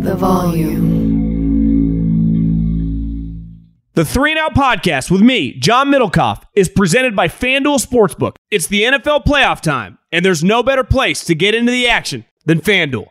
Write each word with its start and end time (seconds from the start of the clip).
The 0.00 0.14
volume. 0.14 0.80
The 3.92 4.04
Three 4.06 4.30
and 4.30 4.38
Out 4.38 4.54
podcast 4.54 5.10
with 5.10 5.20
me, 5.20 5.52
John 5.58 5.90
Middlekauff, 5.90 6.42
is 6.54 6.70
presented 6.70 7.14
by 7.14 7.28
FanDuel 7.28 7.86
Sportsbook. 7.86 8.36
It's 8.50 8.66
the 8.66 8.84
NFL 8.84 9.26
playoff 9.26 9.60
time, 9.60 9.98
and 10.10 10.24
there's 10.24 10.42
no 10.42 10.62
better 10.62 10.84
place 10.84 11.22
to 11.24 11.34
get 11.34 11.54
into 11.54 11.70
the 11.70 11.86
action 11.86 12.24
than 12.46 12.62
FanDuel. 12.62 13.08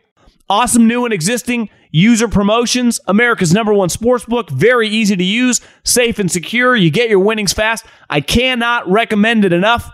Awesome 0.48 0.88
new 0.88 1.04
and 1.04 1.14
existing 1.14 1.70
user 1.92 2.26
promotions, 2.26 2.98
America's 3.06 3.52
number 3.52 3.72
one 3.72 3.88
sportsbook, 3.88 4.50
very 4.50 4.88
easy 4.88 5.14
to 5.16 5.24
use, 5.24 5.60
safe 5.84 6.18
and 6.18 6.28
secure. 6.28 6.74
You 6.74 6.90
get 6.90 7.08
your 7.08 7.20
winnings 7.20 7.52
fast. 7.52 7.86
I 8.08 8.20
cannot 8.20 8.90
recommend 8.90 9.44
it 9.44 9.52
enough. 9.52 9.88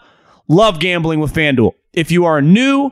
Love 0.49 0.81
gambling 0.81 1.21
with 1.21 1.35
FanDuel. 1.35 1.73
If 1.93 2.11
you 2.11 2.25
are 2.25 2.41
new, 2.41 2.91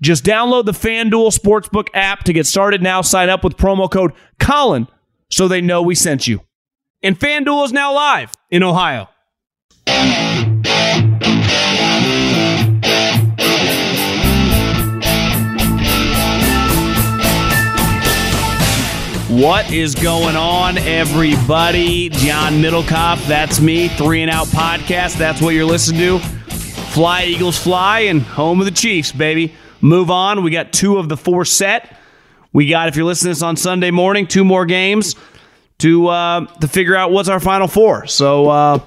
just 0.00 0.24
download 0.24 0.64
the 0.64 0.72
FanDuel 0.72 1.36
Sportsbook 1.36 1.88
app 1.94 2.24
to 2.24 2.32
get 2.32 2.46
started 2.46 2.82
now. 2.82 3.00
Sign 3.00 3.28
up 3.28 3.44
with 3.44 3.56
promo 3.56 3.90
code 3.90 4.12
Colin 4.38 4.88
so 5.30 5.48
they 5.48 5.60
know 5.60 5.82
we 5.82 5.94
sent 5.94 6.26
you. 6.26 6.40
And 7.02 7.18
FanDuel 7.18 7.66
is 7.66 7.72
now 7.72 7.94
live 7.94 8.32
in 8.50 8.62
Ohio. 8.62 9.08
What 19.34 19.72
is 19.72 19.96
going 19.96 20.36
on, 20.36 20.78
everybody? 20.78 22.08
John 22.08 22.62
Middlekauff, 22.62 23.26
that's 23.26 23.60
me. 23.60 23.88
Three 23.88 24.22
and 24.22 24.30
Out 24.30 24.46
Podcast, 24.46 25.18
that's 25.18 25.42
what 25.42 25.54
you're 25.54 25.64
listening 25.64 26.00
to. 26.00 26.18
Fly, 26.92 27.24
Eagles, 27.24 27.58
fly, 27.58 28.00
and 28.00 28.22
home 28.22 28.60
of 28.60 28.66
the 28.66 28.70
Chiefs, 28.70 29.10
baby. 29.10 29.52
Move 29.84 30.10
on. 30.10 30.42
We 30.42 30.50
got 30.50 30.72
two 30.72 30.96
of 30.96 31.10
the 31.10 31.16
four 31.16 31.44
set. 31.44 31.98
We 32.54 32.68
got, 32.68 32.88
if 32.88 32.96
you're 32.96 33.04
listening 33.04 33.34
to 33.34 33.36
this 33.36 33.42
on 33.42 33.54
Sunday 33.56 33.90
morning, 33.90 34.26
two 34.26 34.42
more 34.42 34.64
games 34.64 35.14
to 35.80 36.06
uh, 36.06 36.46
to 36.62 36.68
figure 36.68 36.96
out 36.96 37.10
what's 37.10 37.28
our 37.28 37.38
final 37.38 37.68
four. 37.68 38.06
So 38.06 38.48
uh, 38.48 38.78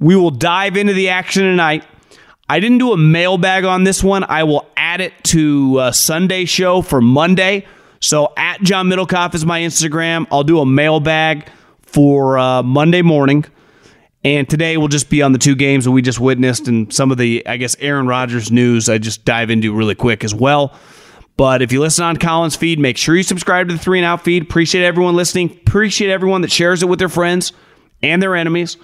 we 0.00 0.16
will 0.16 0.30
dive 0.30 0.78
into 0.78 0.94
the 0.94 1.10
action 1.10 1.42
tonight. 1.42 1.84
I 2.48 2.60
didn't 2.60 2.78
do 2.78 2.94
a 2.94 2.96
mailbag 2.96 3.64
on 3.64 3.84
this 3.84 4.02
one. 4.02 4.24
I 4.24 4.44
will 4.44 4.66
add 4.74 5.02
it 5.02 5.12
to 5.24 5.80
a 5.80 5.92
Sunday 5.92 6.46
show 6.46 6.80
for 6.80 7.02
Monday. 7.02 7.66
So 8.00 8.32
at 8.38 8.62
John 8.62 8.88
Middlekauff 8.88 9.34
is 9.34 9.44
my 9.44 9.60
Instagram. 9.60 10.26
I'll 10.30 10.44
do 10.44 10.60
a 10.60 10.66
mailbag 10.66 11.46
for 11.82 12.38
uh, 12.38 12.62
Monday 12.62 13.02
morning. 13.02 13.44
And 14.24 14.48
today 14.48 14.76
we'll 14.76 14.88
just 14.88 15.10
be 15.10 15.22
on 15.22 15.32
the 15.32 15.38
two 15.38 15.54
games 15.54 15.84
that 15.84 15.92
we 15.92 16.02
just 16.02 16.18
witnessed 16.18 16.66
and 16.66 16.92
some 16.92 17.10
of 17.10 17.18
the, 17.18 17.46
I 17.46 17.56
guess, 17.56 17.76
Aaron 17.78 18.06
Rodgers 18.06 18.50
news 18.50 18.88
I 18.88 18.98
just 18.98 19.24
dive 19.24 19.50
into 19.50 19.72
really 19.72 19.94
quick 19.94 20.24
as 20.24 20.34
well. 20.34 20.74
But 21.36 21.62
if 21.62 21.70
you 21.70 21.80
listen 21.80 22.04
on 22.04 22.16
Colin's 22.16 22.56
feed, 22.56 22.80
make 22.80 22.96
sure 22.96 23.14
you 23.14 23.22
subscribe 23.22 23.68
to 23.68 23.74
the 23.74 23.78
Three 23.78 24.00
and 24.00 24.04
Out 24.04 24.24
feed. 24.24 24.42
Appreciate 24.42 24.84
everyone 24.84 25.14
listening. 25.14 25.50
Appreciate 25.64 26.10
everyone 26.10 26.40
that 26.40 26.50
shares 26.50 26.82
it 26.82 26.86
with 26.86 26.98
their 26.98 27.08
friends 27.08 27.52
and 28.02 28.20
their 28.20 28.34
enemies. 28.34 28.76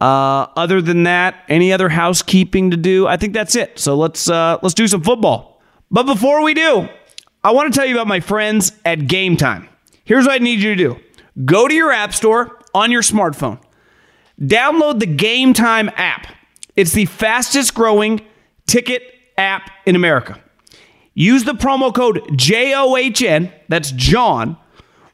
Uh, 0.00 0.46
other 0.56 0.80
than 0.80 1.02
that, 1.02 1.44
any 1.48 1.72
other 1.72 1.88
housekeeping 1.88 2.70
to 2.70 2.76
do? 2.76 3.08
I 3.08 3.16
think 3.16 3.34
that's 3.34 3.56
it. 3.56 3.78
So 3.78 3.96
let's 3.96 4.30
uh, 4.30 4.58
let's 4.62 4.74
do 4.74 4.86
some 4.86 5.02
football. 5.02 5.60
But 5.90 6.04
before 6.04 6.42
we 6.42 6.54
do, 6.54 6.88
I 7.42 7.50
want 7.50 7.72
to 7.72 7.78
tell 7.78 7.86
you 7.86 7.96
about 7.96 8.06
my 8.06 8.20
friends 8.20 8.72
at 8.84 9.08
Game 9.08 9.36
Time. 9.36 9.68
Here's 10.04 10.26
what 10.26 10.34
I 10.34 10.38
need 10.38 10.60
you 10.60 10.74
to 10.74 10.76
do: 10.76 11.00
go 11.44 11.68
to 11.68 11.74
your 11.74 11.90
app 11.90 12.14
store 12.14 12.58
on 12.72 12.90
your 12.92 13.02
smartphone, 13.02 13.60
download 14.40 15.00
the 15.00 15.06
Game 15.06 15.52
Time 15.52 15.90
app. 15.96 16.26
It's 16.76 16.92
the 16.92 17.06
fastest 17.06 17.74
growing 17.74 18.20
ticket 18.66 19.02
app 19.36 19.70
in 19.86 19.96
America. 19.96 20.40
Use 21.14 21.44
the 21.44 21.54
promo 21.54 21.94
code 21.94 22.22
JOHN, 22.36 23.52
that's 23.68 23.90
John, 23.92 24.56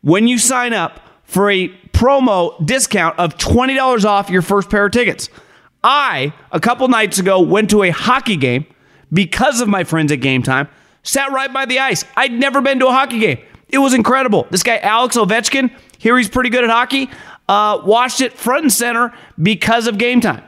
when 0.03 0.29
you 0.29 0.39
sign 0.39 0.73
up 0.73 1.01
for 1.25 1.51
a 1.51 1.69
promo 1.93 2.65
discount 2.65 3.19
of 3.19 3.37
$20 3.39 4.05
off 4.05 4.31
your 4.31 4.43
first 4.43 4.71
pair 4.71 4.87
of 4.87 4.93
tickets. 4.93 5.29
I, 5.83 6.33
a 6.53 6.61
couple 6.61 6.87
nights 6.89 7.19
ago, 7.19 7.41
went 7.41 7.71
to 7.71 7.83
a 7.83 7.91
hockey 7.91 8.37
game 8.37 8.67
because 9.13 9.61
of 9.61 9.69
my 9.69 9.85
friends 9.85 10.13
at 10.13 10.21
Game 10.21 10.43
Time, 10.43 10.69
sat 11.03 11.33
right 11.33 11.53
by 11.53 11.65
the 11.65 11.79
ice. 11.79 12.05
I'd 12.17 12.33
never 12.33 12.61
been 12.61 12.79
to 12.81 12.89
a 12.89 12.93
hockey 12.93 13.19
game. 13.19 13.39
It 13.69 13.79
was 13.79 13.95
incredible. 13.95 14.47
This 14.51 14.63
guy, 14.63 14.79
Alex 14.79 15.17
Ovechkin, 15.17 15.75
here 15.99 16.17
he's 16.17 16.29
pretty 16.29 16.51
good 16.51 16.65
at 16.65 16.71
hockey, 16.71 17.11
uh, 17.49 17.81
watched 17.85 18.21
it 18.21 18.33
front 18.33 18.65
and 18.65 18.73
center 18.73 19.13
because 19.41 19.87
of 19.87 19.99
Game 19.99 20.21
Time. 20.21 20.43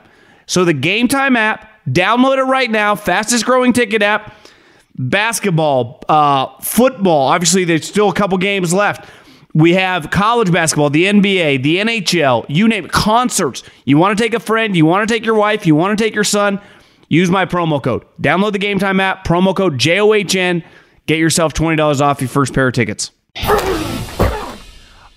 So 0.45 0.65
the 0.65 0.73
Game 0.73 1.07
Time 1.07 1.35
app, 1.35 1.69
download 1.87 2.37
it 2.37 2.43
right 2.43 2.69
now, 2.69 2.95
fastest 2.95 3.45
growing 3.45 3.73
ticket 3.73 4.01
app 4.01 4.35
basketball, 4.99 6.03
uh, 6.09 6.47
football. 6.61 7.29
Obviously, 7.29 7.63
there's 7.63 7.87
still 7.87 8.09
a 8.09 8.13
couple 8.13 8.37
games 8.37 8.73
left. 8.73 9.09
We 9.55 9.73
have 9.73 10.11
college 10.11 10.51
basketball, 10.51 10.91
the 10.91 11.05
NBA, 11.05 11.63
the 11.63 11.77
NHL, 11.77 12.45
you 12.49 12.67
name 12.67 12.85
it, 12.85 12.91
concerts. 12.91 13.63
You 13.85 13.97
want 13.97 14.15
to 14.15 14.23
take 14.23 14.35
a 14.35 14.39
friend, 14.39 14.75
you 14.75 14.85
want 14.85 15.07
to 15.07 15.11
take 15.11 15.25
your 15.25 15.35
wife, 15.35 15.65
you 15.65 15.73
want 15.73 15.97
to 15.97 16.03
take 16.03 16.13
your 16.13 16.23
son, 16.23 16.61
use 17.07 17.31
my 17.31 17.45
promo 17.45 17.81
code. 17.81 18.05
Download 18.21 18.51
the 18.51 18.59
Game 18.59 18.77
Time 18.77 18.99
app, 18.99 19.25
promo 19.25 19.55
code 19.55 19.79
JOHN. 19.79 20.63
Get 21.07 21.17
yourself 21.17 21.53
$20 21.55 22.01
off 22.01 22.21
your 22.21 22.29
first 22.29 22.53
pair 22.53 22.67
of 22.67 22.75
tickets. 22.75 23.11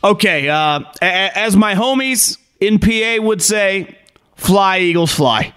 Okay, 0.04 0.48
uh, 0.48 0.80
as 1.00 1.56
my 1.56 1.74
homies 1.74 2.38
in 2.60 2.78
PA 2.78 3.22
would 3.22 3.40
say, 3.42 3.96
fly, 4.36 4.78
Eagles, 4.78 5.12
fly. 5.12 5.54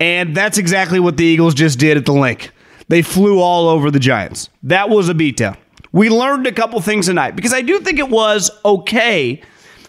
And 0.00 0.36
that's 0.36 0.58
exactly 0.58 1.00
what 1.00 1.16
the 1.16 1.24
Eagles 1.24 1.54
just 1.54 1.78
did 1.78 1.96
at 1.96 2.04
the 2.04 2.12
link. 2.12 2.50
They 2.88 3.02
flew 3.02 3.40
all 3.40 3.68
over 3.68 3.90
the 3.90 3.98
Giants. 3.98 4.48
That 4.62 4.88
was 4.88 5.08
a 5.08 5.14
beatdown. 5.14 5.56
We 5.92 6.10
learned 6.10 6.46
a 6.46 6.52
couple 6.52 6.80
things 6.80 7.06
tonight 7.06 7.36
because 7.36 7.52
I 7.52 7.62
do 7.62 7.80
think 7.80 7.98
it 7.98 8.08
was 8.08 8.50
okay 8.64 9.42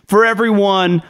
for 0.08 0.26
everyone 0.26 1.04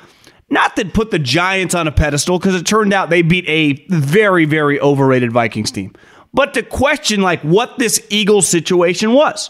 not 0.50 0.76
that 0.78 0.94
put 0.94 1.12
the 1.12 1.20
Giants 1.20 1.76
on 1.76 1.88
a 1.88 1.92
pedestal 1.92 2.40
because 2.40 2.56
it 2.56 2.66
turned 2.66 2.94
out 2.94 3.10
they 3.10 3.22
beat 3.22 3.48
a 3.48 3.86
very, 3.90 4.46
very 4.46 4.80
overrated 4.80 5.32
Vikings 5.32 5.72
team, 5.72 5.94
but 6.34 6.54
to 6.56 6.64
question 6.64 7.22
like 7.22 7.42
what 7.42 7.78
this 7.78 8.06
Eagles 8.10 8.48
situation 8.48 9.14
was. 9.14 9.50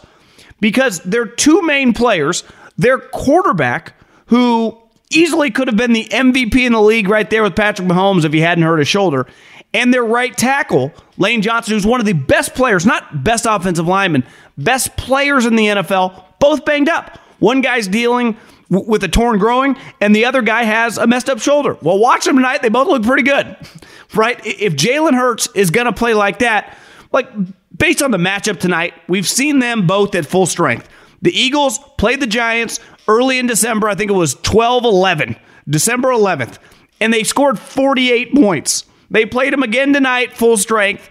Because 0.60 1.00
their 1.04 1.24
two 1.24 1.62
main 1.62 1.94
players, 1.94 2.44
their 2.80 2.98
quarterback, 2.98 3.94
who 4.26 4.76
easily 5.10 5.50
could 5.50 5.68
have 5.68 5.76
been 5.76 5.92
the 5.92 6.04
MVP 6.06 6.56
in 6.64 6.72
the 6.72 6.80
league 6.80 7.08
right 7.08 7.28
there 7.28 7.42
with 7.42 7.56
Patrick 7.56 7.86
Mahomes 7.86 8.24
if 8.24 8.32
he 8.32 8.40
hadn't 8.40 8.64
hurt 8.64 8.78
his 8.78 8.88
shoulder, 8.88 9.26
and 9.72 9.92
their 9.92 10.04
right 10.04 10.36
tackle, 10.36 10.92
Lane 11.16 11.42
Johnson, 11.42 11.74
who's 11.74 11.86
one 11.86 12.00
of 12.00 12.06
the 12.06 12.12
best 12.12 12.54
players, 12.54 12.86
not 12.86 13.22
best 13.22 13.46
offensive 13.48 13.86
lineman, 13.86 14.24
best 14.56 14.96
players 14.96 15.46
in 15.46 15.56
the 15.56 15.66
NFL, 15.66 16.24
both 16.38 16.64
banged 16.64 16.88
up. 16.88 17.18
One 17.38 17.60
guy's 17.60 17.86
dealing 17.86 18.36
with 18.68 19.02
a 19.04 19.08
torn 19.08 19.38
growing, 19.38 19.76
and 20.00 20.14
the 20.14 20.24
other 20.24 20.42
guy 20.42 20.62
has 20.62 20.96
a 20.96 21.06
messed 21.06 21.28
up 21.28 21.40
shoulder. 21.40 21.76
Well, 21.82 21.98
watch 21.98 22.24
them 22.24 22.36
tonight. 22.36 22.62
They 22.62 22.68
both 22.68 22.88
look 22.88 23.02
pretty 23.02 23.24
good, 23.24 23.56
right? 24.14 24.40
If 24.44 24.74
Jalen 24.74 25.14
Hurts 25.14 25.48
is 25.54 25.70
going 25.70 25.86
to 25.86 25.92
play 25.92 26.14
like 26.14 26.38
that, 26.38 26.76
like 27.12 27.28
based 27.76 28.02
on 28.02 28.10
the 28.10 28.18
matchup 28.18 28.58
tonight, 28.58 28.94
we've 29.08 29.28
seen 29.28 29.58
them 29.58 29.86
both 29.86 30.14
at 30.14 30.26
full 30.26 30.46
strength. 30.46 30.88
The 31.22 31.38
Eagles 31.38 31.78
played 31.98 32.20
the 32.20 32.26
Giants 32.26 32.80
early 33.08 33.38
in 33.38 33.46
December. 33.46 33.88
I 33.88 33.94
think 33.94 34.10
it 34.10 34.14
was 34.14 34.34
12 34.36 34.84
11, 34.84 35.36
December 35.68 36.08
11th, 36.08 36.58
and 37.00 37.12
they 37.12 37.24
scored 37.24 37.58
48 37.58 38.34
points. 38.34 38.84
They 39.10 39.26
played 39.26 39.52
them 39.52 39.62
again 39.62 39.92
tonight, 39.92 40.32
full 40.32 40.56
strength, 40.56 41.08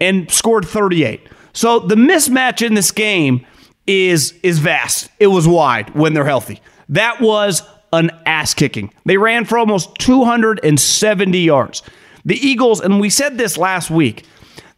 and 0.00 0.30
scored 0.30 0.64
38. 0.64 1.28
So 1.52 1.80
the 1.80 1.96
mismatch 1.96 2.64
in 2.64 2.74
this 2.74 2.90
game 2.90 3.46
is 3.86 4.34
is 4.42 4.58
vast. 4.58 5.10
It 5.18 5.26
was 5.28 5.48
wide 5.48 5.94
when 5.94 6.14
they're 6.14 6.24
healthy. 6.24 6.60
That 6.88 7.20
was 7.20 7.62
an 7.92 8.10
ass 8.24 8.54
kicking. 8.54 8.92
They 9.04 9.16
ran 9.16 9.44
for 9.44 9.58
almost 9.58 9.96
270 9.96 11.38
yards. 11.38 11.82
The 12.24 12.36
Eagles, 12.36 12.80
and 12.80 13.00
we 13.00 13.10
said 13.10 13.36
this 13.36 13.56
last 13.56 13.90
week, 13.90 14.24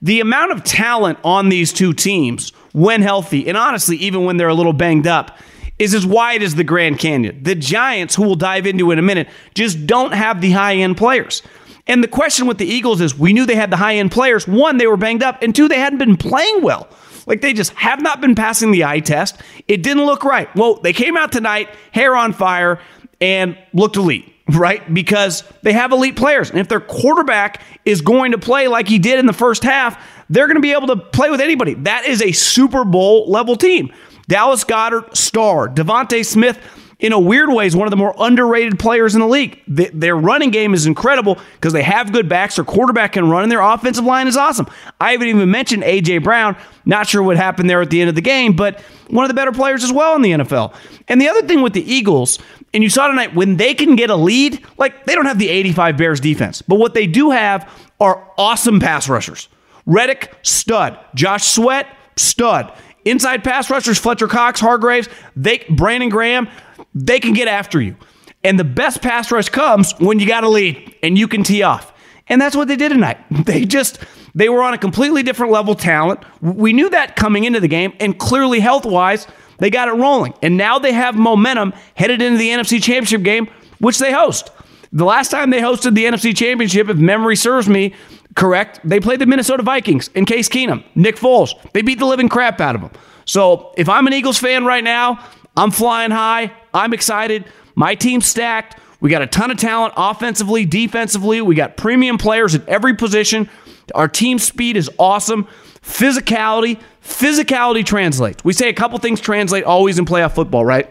the 0.00 0.20
amount 0.20 0.52
of 0.52 0.64
talent 0.64 1.18
on 1.24 1.48
these 1.48 1.72
two 1.72 1.92
teams 1.92 2.52
when 2.72 3.02
healthy, 3.02 3.48
and 3.48 3.56
honestly, 3.56 3.96
even 3.96 4.24
when 4.24 4.36
they're 4.36 4.48
a 4.48 4.54
little 4.54 4.72
banged 4.72 5.06
up, 5.06 5.38
is 5.78 5.94
as 5.94 6.06
wide 6.06 6.42
as 6.42 6.54
the 6.54 6.64
Grand 6.64 6.98
Canyon. 6.98 7.42
The 7.42 7.54
Giants, 7.54 8.14
who 8.14 8.22
we'll 8.22 8.34
dive 8.34 8.66
into 8.66 8.90
in 8.90 8.98
a 8.98 9.02
minute, 9.02 9.28
just 9.54 9.86
don't 9.86 10.12
have 10.12 10.40
the 10.40 10.52
high 10.52 10.76
end 10.76 10.96
players. 10.96 11.42
And 11.86 12.02
the 12.02 12.08
question 12.08 12.46
with 12.46 12.58
the 12.58 12.66
Eagles 12.66 13.00
is 13.00 13.18
we 13.18 13.32
knew 13.32 13.44
they 13.44 13.56
had 13.56 13.70
the 13.70 13.76
high 13.76 13.96
end 13.96 14.12
players. 14.12 14.46
One, 14.46 14.76
they 14.76 14.86
were 14.86 14.96
banged 14.96 15.22
up, 15.22 15.42
and 15.42 15.54
two, 15.54 15.68
they 15.68 15.78
hadn't 15.78 15.98
been 15.98 16.16
playing 16.16 16.62
well. 16.62 16.88
Like 17.26 17.40
they 17.40 17.52
just 17.52 17.72
have 17.74 18.00
not 18.00 18.20
been 18.20 18.34
passing 18.34 18.70
the 18.70 18.84
eye 18.84 19.00
test. 19.00 19.40
It 19.68 19.82
didn't 19.82 20.04
look 20.04 20.24
right. 20.24 20.54
Well, 20.54 20.74
they 20.74 20.92
came 20.92 21.16
out 21.16 21.32
tonight, 21.32 21.68
hair 21.92 22.16
on 22.16 22.32
fire, 22.32 22.80
and 23.20 23.56
looked 23.72 23.96
elite 23.96 24.32
right? 24.48 24.92
Because 24.92 25.44
they 25.62 25.72
have 25.72 25.92
elite 25.92 26.16
players. 26.16 26.50
And 26.50 26.58
if 26.58 26.68
their 26.68 26.80
quarterback 26.80 27.62
is 27.84 28.00
going 28.00 28.32
to 28.32 28.38
play 28.38 28.68
like 28.68 28.88
he 28.88 28.98
did 28.98 29.18
in 29.18 29.26
the 29.26 29.32
first 29.32 29.62
half, 29.62 30.04
they're 30.32 30.46
going 30.46 30.56
to 30.56 30.62
be 30.62 30.72
able 30.72 30.86
to 30.88 30.96
play 30.96 31.30
with 31.30 31.40
anybody. 31.40 31.74
That 31.74 32.06
is 32.06 32.22
a 32.22 32.32
Super 32.32 32.84
Bowl 32.84 33.30
level 33.30 33.54
team. 33.54 33.92
Dallas 34.28 34.64
Goedert, 34.64 35.14
star. 35.14 35.68
DeVonta 35.68 36.24
Smith, 36.24 36.58
in 36.98 37.12
a 37.12 37.20
weird 37.20 37.50
way, 37.50 37.66
is 37.66 37.76
one 37.76 37.86
of 37.86 37.90
the 37.90 37.98
more 37.98 38.14
underrated 38.18 38.78
players 38.78 39.14
in 39.14 39.20
the 39.20 39.26
league. 39.26 39.60
The, 39.68 39.90
their 39.92 40.16
running 40.16 40.50
game 40.50 40.72
is 40.72 40.86
incredible 40.86 41.38
because 41.54 41.74
they 41.74 41.82
have 41.82 42.12
good 42.12 42.30
backs. 42.30 42.56
Their 42.56 42.64
quarterback 42.64 43.12
can 43.12 43.28
run, 43.28 43.42
and 43.42 43.52
their 43.52 43.60
offensive 43.60 44.04
line 44.04 44.26
is 44.26 44.38
awesome. 44.38 44.68
I 44.98 45.12
haven't 45.12 45.28
even 45.28 45.50
mentioned 45.50 45.84
A.J. 45.84 46.18
Brown. 46.18 46.56
Not 46.86 47.08
sure 47.08 47.22
what 47.22 47.36
happened 47.36 47.68
there 47.68 47.82
at 47.82 47.90
the 47.90 48.00
end 48.00 48.08
of 48.08 48.14
the 48.14 48.22
game, 48.22 48.56
but 48.56 48.80
one 49.08 49.24
of 49.24 49.28
the 49.28 49.34
better 49.34 49.52
players 49.52 49.84
as 49.84 49.92
well 49.92 50.16
in 50.16 50.22
the 50.22 50.30
NFL. 50.30 50.74
And 51.08 51.20
the 51.20 51.28
other 51.28 51.42
thing 51.46 51.60
with 51.60 51.74
the 51.74 51.92
Eagles, 51.92 52.38
and 52.72 52.82
you 52.82 52.88
saw 52.88 53.06
tonight, 53.06 53.34
when 53.34 53.58
they 53.58 53.74
can 53.74 53.96
get 53.96 54.08
a 54.08 54.16
lead, 54.16 54.64
like 54.78 55.04
they 55.04 55.14
don't 55.14 55.26
have 55.26 55.38
the 55.38 55.50
85 55.50 55.98
Bears 55.98 56.20
defense, 56.20 56.62
but 56.62 56.76
what 56.76 56.94
they 56.94 57.06
do 57.06 57.32
have 57.32 57.70
are 58.00 58.26
awesome 58.38 58.80
pass 58.80 59.10
rushers. 59.10 59.50
Reddick, 59.86 60.34
stud. 60.42 60.98
Josh 61.14 61.44
Sweat, 61.44 61.86
stud. 62.16 62.72
Inside 63.04 63.42
pass 63.42 63.68
rushers, 63.68 63.98
Fletcher 63.98 64.28
Cox, 64.28 64.60
Hargreaves, 64.60 65.08
they 65.34 65.64
Brandon 65.68 66.08
Graham, 66.08 66.48
they 66.94 67.18
can 67.18 67.32
get 67.32 67.48
after 67.48 67.80
you. 67.80 67.96
And 68.44 68.58
the 68.58 68.64
best 68.64 69.02
pass 69.02 69.30
rush 69.32 69.48
comes 69.48 69.92
when 69.98 70.18
you 70.18 70.26
got 70.26 70.44
a 70.44 70.48
lead 70.48 70.94
and 71.02 71.18
you 71.18 71.26
can 71.28 71.42
tee 71.42 71.62
off. 71.62 71.92
And 72.28 72.40
that's 72.40 72.56
what 72.56 72.68
they 72.68 72.76
did 72.76 72.90
tonight. 72.90 73.18
They 73.44 73.64
just 73.64 73.98
they 74.34 74.48
were 74.48 74.62
on 74.62 74.72
a 74.72 74.78
completely 74.78 75.22
different 75.22 75.52
level 75.52 75.74
talent. 75.74 76.20
We 76.40 76.72
knew 76.72 76.88
that 76.90 77.16
coming 77.16 77.44
into 77.44 77.60
the 77.60 77.68
game, 77.68 77.92
and 78.00 78.18
clearly 78.18 78.60
health-wise, 78.60 79.26
they 79.58 79.68
got 79.68 79.88
it 79.88 79.92
rolling. 79.92 80.32
And 80.42 80.56
now 80.56 80.78
they 80.78 80.92
have 80.92 81.16
momentum 81.16 81.74
headed 81.94 82.22
into 82.22 82.38
the 82.38 82.48
NFC 82.48 82.82
Championship 82.82 83.22
game, 83.22 83.48
which 83.78 83.98
they 83.98 84.12
host. 84.12 84.50
The 84.92 85.04
last 85.04 85.30
time 85.30 85.50
they 85.50 85.60
hosted 85.60 85.94
the 85.94 86.04
NFC 86.04 86.34
Championship, 86.36 86.88
if 86.88 86.96
memory 86.96 87.36
serves 87.36 87.68
me 87.68 87.94
correct, 88.34 88.80
they 88.84 89.00
played 89.00 89.20
the 89.20 89.26
Minnesota 89.26 89.62
Vikings 89.62 90.08
in 90.08 90.24
Case 90.24 90.48
Keenum, 90.48 90.84
Nick 90.94 91.16
Foles. 91.16 91.54
They 91.72 91.82
beat 91.82 91.98
the 91.98 92.06
living 92.06 92.28
crap 92.28 92.60
out 92.60 92.74
of 92.74 92.80
them. 92.80 92.90
So 93.24 93.72
if 93.76 93.88
I'm 93.88 94.06
an 94.06 94.12
Eagles 94.12 94.38
fan 94.38 94.64
right 94.64 94.82
now, 94.84 95.24
I'm 95.56 95.70
flying 95.70 96.10
high. 96.10 96.52
I'm 96.72 96.92
excited. 96.92 97.44
My 97.74 97.94
team's 97.94 98.26
stacked. 98.26 98.78
We 99.00 99.10
got 99.10 99.22
a 99.22 99.26
ton 99.26 99.50
of 99.50 99.56
talent 99.56 99.94
offensively, 99.96 100.64
defensively. 100.64 101.42
We 101.42 101.54
got 101.54 101.76
premium 101.76 102.18
players 102.18 102.54
at 102.54 102.66
every 102.68 102.94
position. 102.94 103.50
Our 103.94 104.08
team 104.08 104.38
speed 104.38 104.76
is 104.76 104.88
awesome. 104.98 105.48
Physicality, 105.82 106.80
physicality 107.02 107.84
translates. 107.84 108.44
We 108.44 108.52
say 108.52 108.68
a 108.68 108.72
couple 108.72 108.98
things 108.98 109.20
translate 109.20 109.64
always 109.64 109.98
in 109.98 110.04
playoff 110.04 110.34
football, 110.34 110.64
right? 110.64 110.88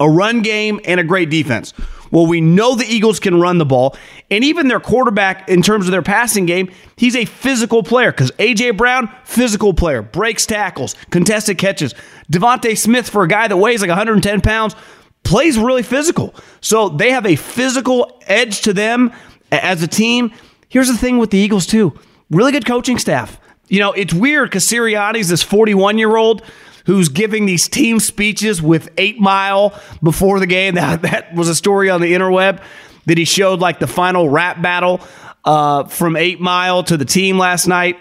A 0.00 0.08
run 0.08 0.42
game 0.42 0.80
and 0.84 1.00
a 1.00 1.04
great 1.04 1.30
defense. 1.30 1.72
Well, 2.10 2.26
we 2.26 2.40
know 2.40 2.74
the 2.74 2.86
Eagles 2.86 3.20
can 3.20 3.38
run 3.38 3.58
the 3.58 3.66
ball, 3.66 3.96
and 4.30 4.42
even 4.42 4.68
their 4.68 4.80
quarterback, 4.80 5.48
in 5.48 5.60
terms 5.60 5.86
of 5.86 5.92
their 5.92 6.02
passing 6.02 6.46
game, 6.46 6.70
he's 6.96 7.14
a 7.14 7.26
physical 7.26 7.82
player 7.82 8.10
because 8.10 8.32
A.J. 8.38 8.70
Brown, 8.72 9.12
physical 9.24 9.74
player, 9.74 10.00
breaks 10.00 10.46
tackles, 10.46 10.94
contested 11.10 11.58
catches. 11.58 11.94
DeVonta 12.32 12.78
Smith, 12.78 13.10
for 13.10 13.24
a 13.24 13.28
guy 13.28 13.46
that 13.46 13.56
weighs 13.56 13.82
like 13.82 13.88
110 13.88 14.40
pounds, 14.40 14.74
plays 15.22 15.58
really 15.58 15.82
physical. 15.82 16.34
So 16.62 16.88
they 16.88 17.10
have 17.10 17.26
a 17.26 17.36
physical 17.36 18.20
edge 18.26 18.62
to 18.62 18.72
them 18.72 19.12
as 19.52 19.82
a 19.82 19.88
team. 19.88 20.32
Here's 20.68 20.88
the 20.88 20.96
thing 20.96 21.18
with 21.18 21.30
the 21.30 21.38
Eagles, 21.38 21.66
too 21.66 21.98
really 22.30 22.52
good 22.52 22.66
coaching 22.66 22.98
staff. 22.98 23.40
You 23.68 23.80
know, 23.80 23.92
it's 23.92 24.14
weird 24.14 24.50
because 24.50 24.64
Sirianni's 24.64 25.28
this 25.28 25.42
41 25.42 25.98
year 25.98 26.16
old 26.16 26.42
who's 26.88 27.10
giving 27.10 27.44
these 27.44 27.68
team 27.68 28.00
speeches 28.00 28.62
with 28.62 28.88
Eight 28.96 29.20
Mile 29.20 29.78
before 30.02 30.40
the 30.40 30.46
game. 30.46 30.74
That, 30.78 31.02
that 31.02 31.34
was 31.34 31.48
a 31.48 31.54
story 31.54 31.90
on 31.90 32.00
the 32.00 32.12
interweb 32.12 32.62
that 33.04 33.18
he 33.18 33.24
showed 33.24 33.60
like 33.60 33.78
the 33.78 33.86
final 33.86 34.28
rap 34.28 34.62
battle 34.62 35.00
uh, 35.44 35.84
from 35.84 36.16
Eight 36.16 36.40
Mile 36.40 36.82
to 36.84 36.96
the 36.96 37.04
team 37.04 37.38
last 37.38 37.66
night. 37.66 37.98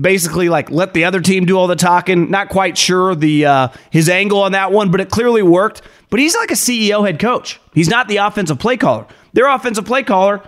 Basically, 0.00 0.48
like 0.48 0.70
let 0.70 0.94
the 0.94 1.04
other 1.04 1.20
team 1.20 1.44
do 1.44 1.58
all 1.58 1.66
the 1.66 1.76
talking. 1.76 2.30
Not 2.30 2.48
quite 2.48 2.78
sure 2.78 3.14
the 3.14 3.44
uh, 3.44 3.68
his 3.90 4.08
angle 4.08 4.40
on 4.42 4.52
that 4.52 4.72
one, 4.72 4.90
but 4.90 5.00
it 5.00 5.10
clearly 5.10 5.42
worked. 5.42 5.82
But 6.08 6.20
he's 6.20 6.34
like 6.34 6.50
a 6.50 6.54
CEO 6.54 7.04
head 7.04 7.18
coach. 7.18 7.60
He's 7.74 7.88
not 7.88 8.08
the 8.08 8.16
offensive 8.18 8.58
play 8.58 8.78
caller. 8.78 9.06
Their 9.34 9.48
offensive 9.48 9.84
play 9.84 10.04
caller, 10.04 10.42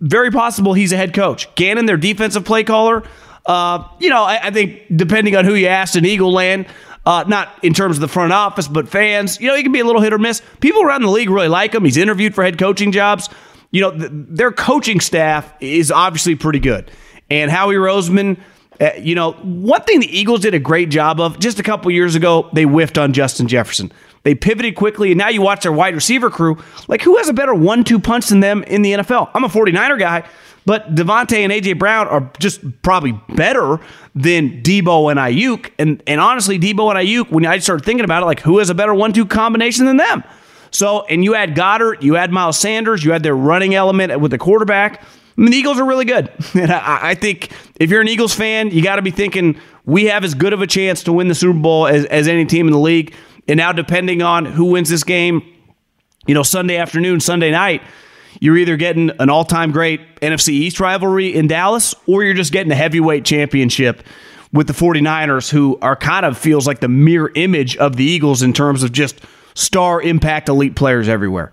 very 0.00 0.30
possible 0.30 0.74
he's 0.74 0.92
a 0.92 0.96
head 0.96 1.14
coach. 1.14 1.52
Gannon, 1.56 1.86
their 1.86 1.96
defensive 1.96 2.44
play 2.44 2.62
caller. 2.62 3.02
Uh, 3.46 3.88
you 3.98 4.08
know, 4.08 4.22
I, 4.22 4.46
I, 4.46 4.50
think 4.50 4.82
depending 4.94 5.36
on 5.36 5.44
who 5.44 5.54
you 5.54 5.66
asked 5.66 5.96
in 5.96 6.06
Eagle 6.06 6.32
Land, 6.32 6.66
uh, 7.06 7.24
not 7.26 7.52
in 7.62 7.74
terms 7.74 7.96
of 7.96 8.00
the 8.00 8.08
front 8.08 8.32
office, 8.32 8.68
but 8.68 8.88
fans. 8.88 9.40
You 9.40 9.48
know, 9.48 9.56
he 9.56 9.62
can 9.62 9.72
be 9.72 9.80
a 9.80 9.84
little 9.84 10.00
hit 10.00 10.12
or 10.12 10.18
miss. 10.18 10.42
People 10.60 10.82
around 10.82 11.02
the 11.02 11.10
league 11.10 11.30
really 11.30 11.48
like 11.48 11.74
him. 11.74 11.84
He's 11.84 11.96
interviewed 11.96 12.34
for 12.34 12.42
head 12.42 12.58
coaching 12.58 12.92
jobs. 12.92 13.28
You 13.70 13.82
know, 13.82 13.90
th- 13.90 14.10
their 14.12 14.52
coaching 14.52 15.00
staff 15.00 15.52
is 15.60 15.90
obviously 15.90 16.34
pretty 16.34 16.60
good. 16.60 16.90
And 17.30 17.50
Howie 17.50 17.74
Roseman, 17.74 18.38
uh, 18.80 18.90
you 18.98 19.14
know, 19.14 19.32
one 19.32 19.82
thing 19.82 20.00
the 20.00 20.18
Eagles 20.18 20.40
did 20.40 20.54
a 20.54 20.58
great 20.58 20.90
job 20.90 21.20
of 21.20 21.38
just 21.38 21.58
a 21.58 21.62
couple 21.62 21.90
years 21.90 22.14
ago, 22.14 22.48
they 22.52 22.64
whiffed 22.64 22.98
on 22.98 23.12
Justin 23.12 23.48
Jefferson. 23.48 23.92
They 24.24 24.34
pivoted 24.34 24.74
quickly, 24.74 25.12
and 25.12 25.18
now 25.18 25.28
you 25.28 25.42
watch 25.42 25.62
their 25.62 25.72
wide 25.72 25.94
receiver 25.94 26.30
crew. 26.30 26.56
Like, 26.88 27.02
who 27.02 27.18
has 27.18 27.28
a 27.28 27.34
better 27.34 27.54
one 27.54 27.84
two 27.84 27.98
punch 27.98 28.28
than 28.28 28.40
them 28.40 28.62
in 28.64 28.82
the 28.82 28.92
NFL? 28.92 29.30
I'm 29.34 29.44
a 29.44 29.48
49er 29.48 29.98
guy. 29.98 30.24
But 30.66 30.94
DeVonta 30.94 31.36
and 31.36 31.52
AJ 31.52 31.78
Brown 31.78 32.08
are 32.08 32.30
just 32.38 32.60
probably 32.80 33.12
better 33.28 33.80
than 34.14 34.62
Deebo 34.62 35.10
and 35.10 35.20
Aiyuk. 35.20 35.70
And 35.78 36.02
and 36.06 36.20
honestly, 36.20 36.58
Deebo 36.58 36.88
and 36.88 36.98
Aiyuk, 37.06 37.30
when 37.30 37.44
I 37.44 37.58
started 37.58 37.84
thinking 37.84 38.04
about 38.04 38.22
it, 38.22 38.26
like 38.26 38.40
who 38.40 38.58
has 38.58 38.70
a 38.70 38.74
better 38.74 38.94
one-two 38.94 39.26
combination 39.26 39.84
than 39.84 39.98
them? 39.98 40.24
So, 40.70 41.02
and 41.02 41.22
you 41.22 41.34
add 41.34 41.54
Goedert, 41.54 42.02
you 42.02 42.16
add 42.16 42.32
Miles 42.32 42.58
Sanders, 42.58 43.04
you 43.04 43.12
add 43.12 43.22
their 43.22 43.36
running 43.36 43.74
element 43.74 44.18
with 44.20 44.30
the 44.30 44.38
quarterback. 44.38 45.02
I 45.36 45.40
mean, 45.40 45.50
the 45.50 45.56
Eagles 45.56 45.78
are 45.78 45.84
really 45.84 46.04
good. 46.04 46.30
And 46.54 46.70
I, 46.70 47.10
I 47.10 47.14
think 47.14 47.50
if 47.76 47.90
you're 47.90 48.00
an 48.00 48.08
Eagles 48.08 48.34
fan, 48.34 48.70
you 48.70 48.82
got 48.82 48.96
to 48.96 49.02
be 49.02 49.10
thinking 49.10 49.58
we 49.84 50.06
have 50.06 50.24
as 50.24 50.34
good 50.34 50.52
of 50.52 50.62
a 50.62 50.66
chance 50.66 51.02
to 51.04 51.12
win 51.12 51.28
the 51.28 51.34
Super 51.34 51.58
Bowl 51.58 51.86
as, 51.86 52.04
as 52.06 52.28
any 52.28 52.44
team 52.44 52.66
in 52.66 52.72
the 52.72 52.78
league. 52.78 53.14
And 53.48 53.58
now, 53.58 53.72
depending 53.72 54.22
on 54.22 54.46
who 54.46 54.66
wins 54.66 54.88
this 54.88 55.04
game, 55.04 55.42
you 56.26 56.34
know, 56.34 56.42
Sunday 56.42 56.76
afternoon, 56.76 57.20
Sunday 57.20 57.50
night, 57.50 57.82
you're 58.40 58.56
either 58.56 58.76
getting 58.76 59.10
an 59.18 59.30
all 59.30 59.44
time 59.44 59.72
great 59.72 60.00
NFC 60.20 60.50
East 60.50 60.80
rivalry 60.80 61.34
in 61.34 61.46
Dallas 61.46 61.94
or 62.06 62.24
you're 62.24 62.34
just 62.34 62.52
getting 62.52 62.72
a 62.72 62.76
heavyweight 62.76 63.24
championship 63.24 64.02
with 64.52 64.68
the 64.68 64.72
49ers, 64.72 65.50
who 65.50 65.76
are 65.82 65.96
kind 65.96 66.24
of 66.24 66.38
feels 66.38 66.64
like 66.66 66.78
the 66.78 66.88
mirror 66.88 67.32
image 67.34 67.76
of 67.76 67.96
the 67.96 68.04
Eagles 68.04 68.40
in 68.40 68.52
terms 68.52 68.84
of 68.84 68.92
just 68.92 69.20
star 69.54 70.00
impact 70.00 70.48
elite 70.48 70.76
players 70.76 71.08
everywhere. 71.08 71.50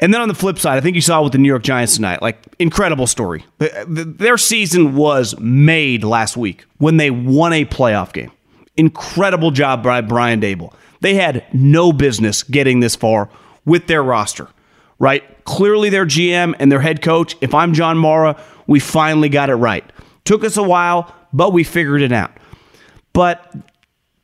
And 0.00 0.14
then 0.14 0.20
on 0.20 0.28
the 0.28 0.34
flip 0.34 0.58
side, 0.58 0.78
I 0.78 0.80
think 0.80 0.94
you 0.94 1.02
saw 1.02 1.22
with 1.22 1.32
the 1.32 1.38
New 1.38 1.48
York 1.48 1.62
Giants 1.62 1.96
tonight, 1.96 2.22
like 2.22 2.42
incredible 2.58 3.06
story. 3.06 3.44
Their 3.86 4.38
season 4.38 4.94
was 4.94 5.38
made 5.38 6.04
last 6.04 6.36
week 6.36 6.64
when 6.78 6.96
they 6.96 7.10
won 7.10 7.52
a 7.52 7.64
playoff 7.66 8.12
game. 8.12 8.32
Incredible 8.76 9.50
job 9.50 9.82
by 9.82 10.00
Brian 10.00 10.40
Daboll. 10.40 10.72
They 11.00 11.14
had 11.14 11.44
no 11.52 11.92
business 11.92 12.42
getting 12.42 12.80
this 12.80 12.96
far 12.96 13.28
with 13.66 13.86
their 13.88 14.02
roster 14.02 14.48
right? 15.00 15.44
Clearly, 15.44 15.90
their 15.90 16.06
GM 16.06 16.54
and 16.60 16.70
their 16.70 16.80
head 16.80 17.02
coach, 17.02 17.34
if 17.40 17.52
I'm 17.52 17.74
John 17.74 17.98
Mara, 17.98 18.40
we 18.68 18.78
finally 18.78 19.28
got 19.28 19.50
it 19.50 19.56
right. 19.56 19.84
Took 20.24 20.44
us 20.44 20.56
a 20.56 20.62
while, 20.62 21.12
but 21.32 21.52
we 21.52 21.64
figured 21.64 22.02
it 22.02 22.12
out. 22.12 22.30
But 23.12 23.52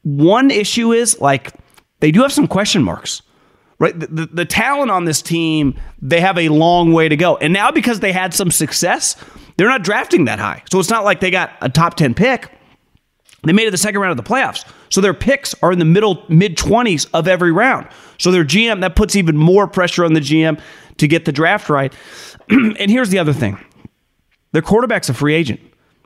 one 0.03 0.53
issue 0.53 0.93
is 0.93 1.21
like 1.21 1.53
they 1.99 2.13
do 2.13 2.23
have 2.23 2.33
some 2.33 2.47
question 2.47 2.85
marks, 2.85 3.23
right? 3.79 3.99
The, 3.99 4.07
the, 4.07 4.27
the, 4.27 4.45
talent 4.45 4.91
on 4.91 5.05
this 5.05 5.23
team, 5.23 5.79
they 6.01 6.21
have 6.21 6.39
a 6.39 6.49
long 6.49 6.93
way 6.93 7.09
to 7.09 7.17
go. 7.17 7.37
And 7.37 7.53
now 7.53 7.71
because 7.71 8.01
they 8.01 8.13
had 8.13 8.33
some 8.33 8.51
success, 8.51 9.17
they're 9.57 9.69
not 9.69 9.83
drafting 9.83 10.27
that 10.27 10.39
high. 10.39 10.63
So 10.71 10.81
it's 10.81 10.91
not 10.91 11.05
like 11.05 11.21
they 11.21 11.31
got 11.31 11.53
a 11.61 11.69
top 11.69 11.95
10 11.95 12.15
pick. 12.15 12.51
They 13.45 13.53
made 13.53 13.69
it 13.69 13.71
the 13.71 13.79
second 13.79 14.01
round 14.01 14.19
of 14.19 14.25
the 14.25 14.29
playoffs. 14.29 14.69
So 14.89 15.01
their 15.01 15.15
picks 15.15 15.55
are 15.63 15.71
in 15.71 15.79
the 15.79 15.85
middle 15.85 16.25
mid 16.29 16.57
20s 16.57 17.09
of 17.13 17.29
every 17.29 17.53
round. 17.53 17.89
So 18.19 18.31
their 18.31 18.45
GM 18.45 18.81
that 18.81 18.97
puts 18.97 19.15
even 19.15 19.37
more 19.37 19.67
pressure 19.69 20.05
on 20.05 20.15
the 20.15 20.21
GM 20.21 20.61
to 20.99 21.09
get 21.09 21.25
the 21.25 21.33
draft 21.33 21.69
right. 21.69 21.93
and 22.49 22.91
here's 22.91 23.11
the 23.11 23.19
other 23.19 23.33
thing. 23.33 23.59
Their 24.53 24.63
quarterback's 24.63 25.09
a 25.09 25.15
free 25.15 25.35
agent. 25.35 25.61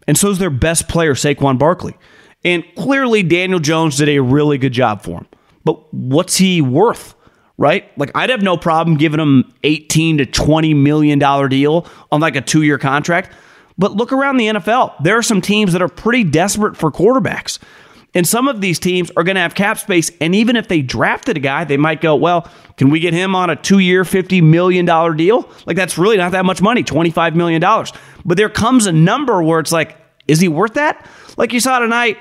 And 0.06 0.18
so 0.18 0.30
is 0.30 0.38
their 0.38 0.50
best 0.50 0.88
player 0.88 1.14
Saquon 1.14 1.58
Barkley. 1.58 1.96
And 2.44 2.64
clearly 2.76 3.22
Daniel 3.22 3.60
Jones 3.60 3.96
did 3.96 4.08
a 4.08 4.18
really 4.18 4.58
good 4.58 4.72
job 4.72 5.02
for 5.02 5.18
him. 5.18 5.26
But 5.64 5.92
what's 5.92 6.36
he 6.36 6.60
worth? 6.60 7.14
Right? 7.60 7.96
Like 7.98 8.10
I'd 8.14 8.30
have 8.30 8.40
no 8.40 8.56
problem 8.56 8.96
giving 8.96 9.20
him 9.20 9.52
18 9.64 10.18
to 10.18 10.26
20 10.26 10.72
million 10.72 11.18
dollar 11.18 11.46
deal 11.46 11.86
on 12.10 12.20
like 12.20 12.34
a 12.34 12.40
2-year 12.40 12.78
contract. 12.78 13.32
But 13.76 13.92
look 13.92 14.12
around 14.12 14.38
the 14.38 14.46
NFL. 14.46 14.94
There 15.02 15.16
are 15.16 15.22
some 15.22 15.40
teams 15.40 15.74
that 15.74 15.82
are 15.82 15.88
pretty 15.88 16.24
desperate 16.24 16.76
for 16.76 16.90
quarterbacks. 16.90 17.58
And 18.14 18.26
some 18.26 18.48
of 18.48 18.60
these 18.60 18.78
teams 18.78 19.10
are 19.16 19.22
going 19.22 19.36
to 19.36 19.40
have 19.40 19.54
cap 19.54 19.78
space. 19.78 20.10
And 20.20 20.34
even 20.34 20.56
if 20.56 20.68
they 20.68 20.82
drafted 20.82 21.36
a 21.36 21.40
guy, 21.40 21.64
they 21.64 21.76
might 21.76 22.00
go, 22.00 22.16
well, 22.16 22.50
can 22.76 22.90
we 22.90 22.98
get 22.98 23.14
him 23.14 23.34
on 23.34 23.50
a 23.50 23.56
two 23.56 23.78
year, 23.78 24.02
$50 24.02 24.42
million 24.42 24.84
deal? 25.16 25.48
Like, 25.66 25.76
that's 25.76 25.96
really 25.96 26.16
not 26.16 26.32
that 26.32 26.44
much 26.44 26.60
money, 26.60 26.82
$25 26.82 27.34
million. 27.34 27.60
But 28.24 28.36
there 28.36 28.48
comes 28.48 28.86
a 28.86 28.92
number 28.92 29.42
where 29.42 29.60
it's 29.60 29.70
like, 29.70 29.96
is 30.26 30.40
he 30.40 30.48
worth 30.48 30.74
that? 30.74 31.06
Like 31.36 31.52
you 31.52 31.60
saw 31.60 31.78
tonight, 31.78 32.18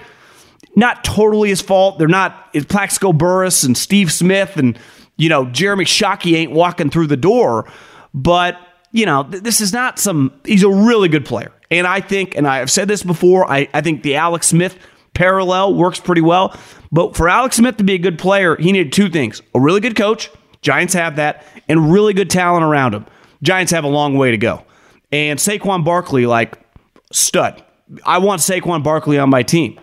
not 0.75 1.03
totally 1.03 1.49
his 1.49 1.61
fault. 1.61 1.97
They're 1.97 2.07
not 2.07 2.49
it's 2.53 2.65
Plaxico 2.65 3.11
Burress 3.11 3.63
and 3.63 3.77
Steve 3.77 4.11
Smith 4.11 4.57
and 4.57 4.77
you 5.19 5.29
know 5.29 5.45
Jeremy 5.45 5.85
Shockey 5.85 6.35
ain't 6.35 6.51
walking 6.51 6.89
through 6.89 7.07
the 7.07 7.17
door, 7.17 7.71
but 8.13 8.57
you 8.91 9.05
know 9.05 9.23
th- 9.23 9.43
this 9.43 9.61
is 9.61 9.71
not 9.73 9.99
some. 9.99 10.33
He's 10.45 10.63
a 10.63 10.69
really 10.69 11.09
good 11.09 11.25
player, 11.25 11.51
and 11.69 11.85
I 11.85 12.01
think, 12.01 12.35
and 12.35 12.47
I've 12.47 12.71
said 12.71 12.87
this 12.87 13.03
before. 13.03 13.49
I 13.49 13.67
I 13.73 13.81
think 13.81 14.03
the 14.03 14.15
Alex 14.15 14.47
Smith 14.47 14.77
parallel 15.13 15.75
works 15.75 15.99
pretty 15.99 16.21
well. 16.21 16.57
But 16.91 17.15
for 17.15 17.29
Alex 17.29 17.57
Smith 17.57 17.77
to 17.77 17.83
be 17.83 17.93
a 17.93 17.99
good 17.99 18.17
player, 18.17 18.55
he 18.55 18.71
needed 18.71 18.93
two 18.93 19.09
things: 19.09 19.41
a 19.53 19.59
really 19.59 19.81
good 19.81 19.95
coach. 19.95 20.31
Giants 20.61 20.93
have 20.93 21.17
that, 21.17 21.45
and 21.67 21.91
really 21.91 22.13
good 22.13 22.29
talent 22.29 22.63
around 22.63 22.93
him. 22.95 23.05
Giants 23.43 23.71
have 23.71 23.83
a 23.83 23.89
long 23.89 24.17
way 24.17 24.31
to 24.31 24.37
go. 24.37 24.63
And 25.11 25.39
Saquon 25.39 25.85
Barkley, 25.85 26.25
like 26.25 26.59
stud. 27.11 27.63
I 28.05 28.19
want 28.19 28.41
Saquon 28.41 28.83
Barkley 28.83 29.17
on 29.17 29.29
my 29.29 29.43
team 29.43 29.79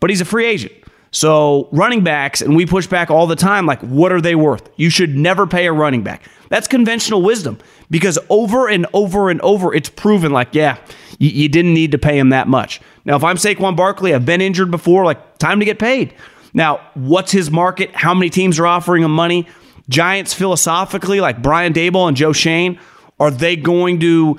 but 0.00 0.08
he's 0.10 0.20
a 0.20 0.24
free 0.24 0.46
agent. 0.46 0.72
So 1.12 1.68
running 1.72 2.04
backs, 2.04 2.40
and 2.40 2.54
we 2.54 2.66
push 2.66 2.86
back 2.86 3.10
all 3.10 3.26
the 3.26 3.36
time, 3.36 3.66
like, 3.66 3.80
what 3.80 4.12
are 4.12 4.20
they 4.20 4.34
worth? 4.36 4.68
You 4.76 4.90
should 4.90 5.16
never 5.16 5.46
pay 5.46 5.66
a 5.66 5.72
running 5.72 6.02
back. 6.02 6.22
That's 6.50 6.68
conventional 6.68 7.22
wisdom 7.22 7.58
because 7.90 8.18
over 8.28 8.68
and 8.68 8.86
over 8.92 9.28
and 9.30 9.40
over, 9.40 9.74
it's 9.74 9.88
proven 9.88 10.32
like, 10.32 10.54
yeah, 10.54 10.78
you, 11.18 11.30
you 11.30 11.48
didn't 11.48 11.74
need 11.74 11.92
to 11.92 11.98
pay 11.98 12.18
him 12.18 12.28
that 12.28 12.46
much. 12.46 12.80
Now, 13.04 13.16
if 13.16 13.24
I'm 13.24 13.36
Saquon 13.36 13.76
Barkley, 13.76 14.14
I've 14.14 14.26
been 14.26 14.40
injured 14.40 14.70
before, 14.70 15.04
like, 15.04 15.38
time 15.38 15.58
to 15.58 15.66
get 15.66 15.78
paid. 15.78 16.14
Now, 16.54 16.80
what's 16.94 17.32
his 17.32 17.50
market? 17.50 17.94
How 17.94 18.14
many 18.14 18.30
teams 18.30 18.58
are 18.58 18.66
offering 18.66 19.02
him 19.02 19.14
money? 19.14 19.48
Giants 19.88 20.32
philosophically, 20.32 21.20
like 21.20 21.42
Brian 21.42 21.72
Daboll 21.72 22.06
and 22.06 22.16
Joe 22.16 22.32
Schoen, 22.32 22.78
are 23.18 23.30
they 23.30 23.56
going 23.56 23.98
to, 24.00 24.38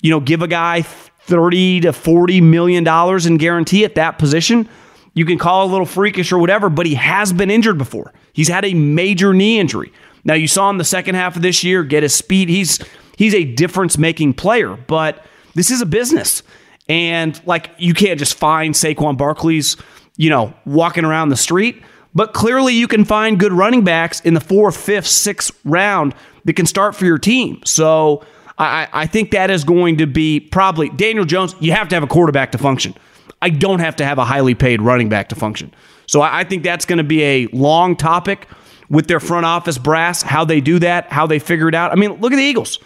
you 0.00 0.10
know, 0.10 0.20
give 0.20 0.42
a 0.42 0.48
guy 0.48 0.82
30 0.82 1.80
to 1.80 1.92
40 1.92 2.40
million 2.40 2.84
dollars 2.84 3.26
in 3.26 3.36
guarantee 3.36 3.84
at 3.84 3.96
that 3.96 4.18
position? 4.18 4.68
You 5.14 5.24
can 5.26 5.38
call 5.38 5.66
a 5.66 5.70
little 5.70 5.86
freakish 5.86 6.32
or 6.32 6.38
whatever, 6.38 6.70
but 6.70 6.86
he 6.86 6.94
has 6.94 7.32
been 7.32 7.50
injured 7.50 7.78
before. 7.78 8.12
He's 8.32 8.48
had 8.48 8.64
a 8.64 8.74
major 8.74 9.34
knee 9.34 9.58
injury. 9.58 9.92
Now 10.24 10.34
you 10.34 10.48
saw 10.48 10.70
him 10.70 10.78
the 10.78 10.84
second 10.84 11.16
half 11.16 11.36
of 11.36 11.42
this 11.42 11.64
year 11.64 11.84
get 11.84 12.02
his 12.02 12.14
speed. 12.14 12.48
He's 12.48 12.78
he's 13.16 13.34
a 13.34 13.44
difference 13.44 13.98
making 13.98 14.34
player, 14.34 14.76
but 14.86 15.24
this 15.54 15.70
is 15.70 15.80
a 15.80 15.86
business. 15.86 16.42
And 16.88 17.40
like 17.46 17.70
you 17.78 17.94
can't 17.94 18.18
just 18.18 18.34
find 18.34 18.74
Saquon 18.74 19.16
Barkley's, 19.16 19.76
you 20.16 20.30
know, 20.30 20.54
walking 20.64 21.04
around 21.04 21.28
the 21.28 21.36
street. 21.36 21.82
But 22.14 22.34
clearly 22.34 22.74
you 22.74 22.88
can 22.88 23.04
find 23.04 23.38
good 23.38 23.52
running 23.52 23.84
backs 23.84 24.20
in 24.20 24.34
the 24.34 24.40
fourth, 24.40 24.76
fifth, 24.76 25.06
sixth 25.06 25.58
round 25.64 26.14
that 26.44 26.54
can 26.54 26.66
start 26.66 26.94
for 26.94 27.06
your 27.06 27.18
team. 27.18 27.60
So 27.64 28.22
I, 28.58 28.88
I 28.92 29.06
think 29.06 29.30
that 29.30 29.50
is 29.50 29.64
going 29.64 29.98
to 29.98 30.06
be 30.06 30.38
probably 30.38 30.90
Daniel 30.90 31.24
Jones. 31.24 31.54
You 31.58 31.72
have 31.72 31.88
to 31.88 31.96
have 31.96 32.02
a 32.02 32.08
quarterback 32.08 32.52
to 32.52 32.58
function. 32.58 32.94
I 33.40 33.50
don't 33.50 33.80
have 33.80 33.96
to 33.96 34.04
have 34.04 34.18
a 34.18 34.24
highly 34.24 34.54
paid 34.54 34.80
running 34.80 35.08
back 35.08 35.28
to 35.30 35.34
function. 35.34 35.74
So 36.06 36.22
I 36.22 36.44
think 36.44 36.62
that's 36.62 36.84
going 36.84 36.98
to 36.98 37.04
be 37.04 37.22
a 37.22 37.46
long 37.48 37.96
topic 37.96 38.48
with 38.88 39.06
their 39.08 39.20
front 39.20 39.46
office 39.46 39.78
brass, 39.78 40.22
how 40.22 40.44
they 40.44 40.60
do 40.60 40.78
that, 40.80 41.10
how 41.10 41.26
they 41.26 41.38
figure 41.38 41.68
it 41.68 41.74
out. 41.74 41.92
I 41.92 41.94
mean, 41.94 42.20
look 42.20 42.32
at 42.32 42.36
the 42.36 42.42
Eagles, 42.42 42.78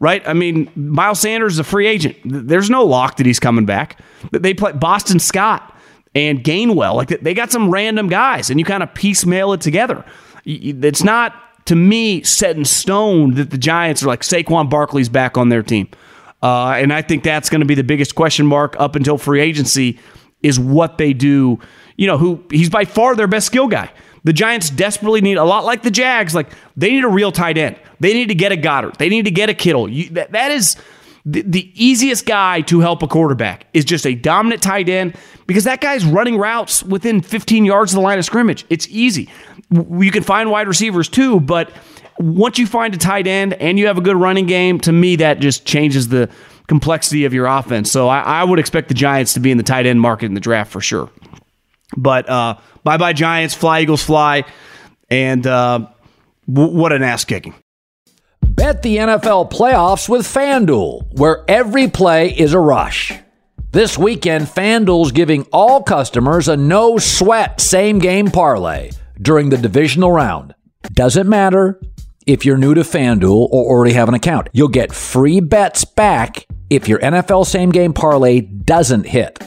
right? 0.00 0.26
I 0.26 0.32
mean, 0.32 0.70
Miles 0.74 1.20
Sanders 1.20 1.54
is 1.54 1.58
a 1.60 1.64
free 1.64 1.86
agent. 1.86 2.16
There's 2.24 2.68
no 2.70 2.84
lock 2.84 3.18
that 3.18 3.26
he's 3.26 3.38
coming 3.38 3.64
back. 3.64 4.00
They 4.32 4.52
play 4.52 4.72
Boston 4.72 5.20
Scott 5.20 5.76
and 6.14 6.42
Gainwell. 6.42 6.94
Like 6.94 7.08
they 7.08 7.34
got 7.34 7.52
some 7.52 7.70
random 7.70 8.08
guys, 8.08 8.50
and 8.50 8.58
you 8.58 8.64
kind 8.64 8.82
of 8.82 8.92
piecemeal 8.94 9.52
it 9.52 9.60
together. 9.60 10.04
It's 10.44 11.04
not 11.04 11.34
to 11.66 11.76
me 11.76 12.22
set 12.22 12.56
in 12.56 12.64
stone 12.64 13.34
that 13.34 13.50
the 13.50 13.58
Giants 13.58 14.02
are 14.02 14.06
like 14.06 14.20
Saquon 14.20 14.68
Barkley's 14.68 15.08
back 15.08 15.38
on 15.38 15.48
their 15.48 15.62
team. 15.62 15.88
Uh, 16.44 16.74
and 16.76 16.92
I 16.92 17.00
think 17.00 17.24
that's 17.24 17.48
going 17.48 17.62
to 17.62 17.66
be 17.66 17.74
the 17.74 17.82
biggest 17.82 18.14
question 18.14 18.44
mark 18.46 18.76
up 18.78 18.96
until 18.96 19.16
free 19.16 19.40
agency 19.40 19.98
is 20.42 20.60
what 20.60 20.98
they 20.98 21.14
do. 21.14 21.58
You 21.96 22.06
know, 22.06 22.18
who 22.18 22.44
he's 22.50 22.68
by 22.68 22.84
far 22.84 23.16
their 23.16 23.26
best 23.26 23.46
skill 23.46 23.66
guy. 23.66 23.90
The 24.24 24.32
Giants 24.34 24.68
desperately 24.68 25.22
need 25.22 25.38
a 25.38 25.44
lot 25.44 25.64
like 25.64 25.82
the 25.82 25.90
Jags. 25.90 26.34
Like 26.34 26.50
they 26.76 26.90
need 26.90 27.04
a 27.04 27.08
real 27.08 27.32
tight 27.32 27.56
end. 27.56 27.76
They 27.98 28.12
need 28.12 28.28
to 28.28 28.34
get 28.34 28.52
a 28.52 28.56
Goedert. 28.56 28.98
They 28.98 29.08
need 29.08 29.24
to 29.24 29.30
get 29.30 29.48
a 29.48 29.54
Kittle. 29.54 29.88
You, 29.88 30.10
that, 30.10 30.32
that 30.32 30.50
is 30.50 30.76
the, 31.24 31.40
the 31.40 31.72
easiest 31.82 32.26
guy 32.26 32.60
to 32.62 32.80
help 32.80 33.02
a 33.02 33.08
quarterback 33.08 33.66
is 33.72 33.86
just 33.86 34.06
a 34.06 34.14
dominant 34.14 34.62
tight 34.62 34.90
end 34.90 35.16
because 35.46 35.64
that 35.64 35.80
guy's 35.80 36.04
running 36.04 36.36
routes 36.36 36.82
within 36.82 37.22
15 37.22 37.64
yards 37.64 37.92
of 37.92 37.96
the 37.96 38.02
line 38.02 38.18
of 38.18 38.24
scrimmage. 38.26 38.66
It's 38.68 38.86
easy. 38.88 39.30
You 39.70 40.10
can 40.10 40.22
find 40.22 40.50
wide 40.50 40.68
receivers 40.68 41.08
too, 41.08 41.40
but 41.40 41.70
once 42.18 42.58
you 42.58 42.66
find 42.66 42.94
a 42.94 42.98
tight 42.98 43.26
end 43.26 43.54
and 43.54 43.78
you 43.78 43.86
have 43.86 43.98
a 43.98 44.00
good 44.00 44.16
running 44.16 44.46
game, 44.46 44.78
to 44.80 44.92
me, 44.92 45.16
that 45.16 45.40
just 45.40 45.64
changes 45.64 46.08
the 46.08 46.28
complexity 46.68 47.24
of 47.24 47.34
your 47.34 47.46
offense. 47.46 47.90
So 47.90 48.08
I, 48.08 48.20
I 48.20 48.44
would 48.44 48.58
expect 48.58 48.88
the 48.88 48.94
Giants 48.94 49.34
to 49.34 49.40
be 49.40 49.50
in 49.50 49.56
the 49.56 49.62
tight 49.62 49.86
end 49.86 50.00
market 50.00 50.26
in 50.26 50.34
the 50.34 50.40
draft 50.40 50.70
for 50.70 50.80
sure. 50.80 51.10
But 51.96 52.28
uh, 52.28 52.58
bye 52.82 52.96
bye, 52.96 53.12
Giants. 53.12 53.54
Fly, 53.54 53.80
Eagles, 53.80 54.02
fly. 54.02 54.44
And 55.10 55.46
uh, 55.46 55.86
w- 56.52 56.76
what 56.76 56.92
an 56.92 57.02
ass 57.02 57.24
kicking. 57.24 57.54
Bet 58.42 58.82
the 58.82 58.98
NFL 58.98 59.50
playoffs 59.50 60.08
with 60.08 60.22
FanDuel, 60.22 61.18
where 61.18 61.44
every 61.48 61.88
play 61.88 62.28
is 62.28 62.52
a 62.52 62.60
rush. 62.60 63.12
This 63.72 63.98
weekend, 63.98 64.46
FanDuel's 64.46 65.12
giving 65.12 65.42
all 65.52 65.82
customers 65.82 66.46
a 66.46 66.56
no 66.56 66.98
sweat 66.98 67.60
same 67.60 67.98
game 67.98 68.30
parlay 68.30 68.92
during 69.20 69.50
the 69.50 69.56
divisional 69.56 70.12
round. 70.12 70.54
Doesn't 70.92 71.28
matter 71.28 71.80
if 72.26 72.44
you're 72.44 72.56
new 72.56 72.74
to 72.74 72.82
FanDuel 72.82 73.48
or 73.50 73.64
already 73.64 73.94
have 73.94 74.08
an 74.08 74.14
account. 74.14 74.48
You'll 74.52 74.68
get 74.68 74.92
free 74.92 75.40
bets 75.40 75.84
back 75.84 76.46
if 76.70 76.88
your 76.88 76.98
NFL 76.98 77.46
same 77.46 77.70
game 77.70 77.92
parlay 77.92 78.40
doesn't 78.40 79.06
hit. 79.06 79.38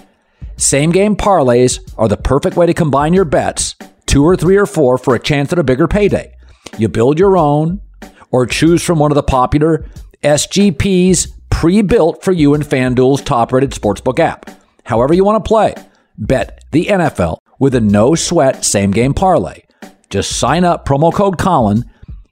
Same 0.58 0.92
game 0.92 1.16
parlays 1.16 1.80
are 1.98 2.08
the 2.08 2.18
perfect 2.18 2.58
way 2.58 2.66
to 2.66 2.74
combine 2.74 3.14
your 3.14 3.26
bets, 3.26 3.76
two 4.06 4.24
or 4.24 4.36
three 4.36 4.58
or 4.58 4.66
four, 4.66 4.98
for 4.98 5.16
a 5.16 5.20
chance 5.20 5.54
at 5.54 5.60
a 5.60 5.64
bigger 5.64 5.88
payday. 5.88 6.36
You 6.78 6.90
build 6.90 7.20
your 7.20 7.38
own 7.38 7.82
or 8.32 8.46
choose 8.46 8.84
from 8.84 9.00
one 9.00 9.12
of 9.12 9.16
the 9.16 9.24
popular 9.24 9.86
SGPs 10.24 11.28
pre 11.50 11.82
built 11.82 12.24
for 12.24 12.32
you 12.32 12.54
in 12.54 12.62
FanDuel's 12.62 13.22
top 13.22 13.52
rated 13.52 13.72
sportsbook 13.72 14.20
app. 14.20 14.50
However, 14.84 15.14
you 15.14 15.24
want 15.24 15.44
to 15.44 15.48
play, 15.48 15.76
bet 16.18 16.64
the 16.72 16.86
NFL 16.86 17.38
with 17.60 17.76
a 17.76 17.82
no 17.82 18.16
sweat 18.16 18.64
same 18.64 18.92
game 18.92 19.14
parlay. 19.14 19.64
Just 20.10 20.40
sign 20.40 20.64
up 20.64 20.86
promo 20.86 21.14
code 21.14 21.38
Colin 21.38 21.84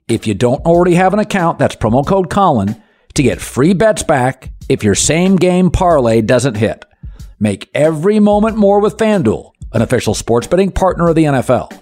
if 0.08 0.26
you 0.26 0.34
don't 0.34 0.64
already 0.64 0.94
have 0.94 1.12
an 1.12 1.18
account, 1.18 1.58
that's 1.58 1.76
promo 1.76 2.06
code 2.06 2.30
Colin 2.30 2.80
to 3.14 3.22
get 3.22 3.40
free 3.40 3.74
bets 3.74 4.02
back 4.02 4.52
if 4.68 4.84
your 4.84 4.94
same 4.94 5.36
game 5.36 5.70
parlay 5.70 6.20
doesn't 6.20 6.56
hit. 6.56 6.84
Make 7.40 7.68
every 7.74 8.20
moment 8.20 8.56
more 8.56 8.80
with 8.80 8.96
FanDuel, 8.96 9.52
an 9.72 9.82
official 9.82 10.14
sports 10.14 10.46
betting 10.46 10.70
partner 10.70 11.08
of 11.08 11.16
the 11.16 11.24
NFL. 11.24 11.78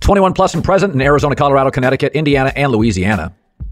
21 0.00 0.32
plus 0.32 0.54
and 0.54 0.64
present 0.64 0.94
in 0.94 1.00
Arizona, 1.00 1.36
Colorado, 1.36 1.70
Connecticut, 1.70 2.12
Indiana, 2.14 2.52
and 2.56 2.72
Louisiana 2.72 3.34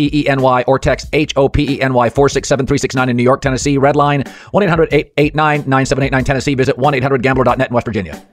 P 0.00 0.20
E 0.20 0.28
N 0.28 0.40
Y 0.40 0.64
or 0.66 0.78
text 0.78 1.08
H 1.12 1.34
O 1.36 1.48
P 1.48 1.74
E 1.74 1.82
N 1.82 1.92
Y 1.92 2.08
467 2.08 3.10
in 3.10 3.16
New 3.16 3.22
York, 3.22 3.42
Tennessee. 3.42 3.76
Red 3.76 3.96
line 3.96 4.24
1 4.52 4.62
800 4.62 4.88
889 4.92 5.68
9789 5.68 6.24
Tennessee. 6.24 6.54
Visit 6.54 6.78
1 6.78 6.94
800 6.94 7.22
gambler.net 7.22 7.68
in 7.68 7.74
West 7.74 7.84
Virginia. 7.84 8.26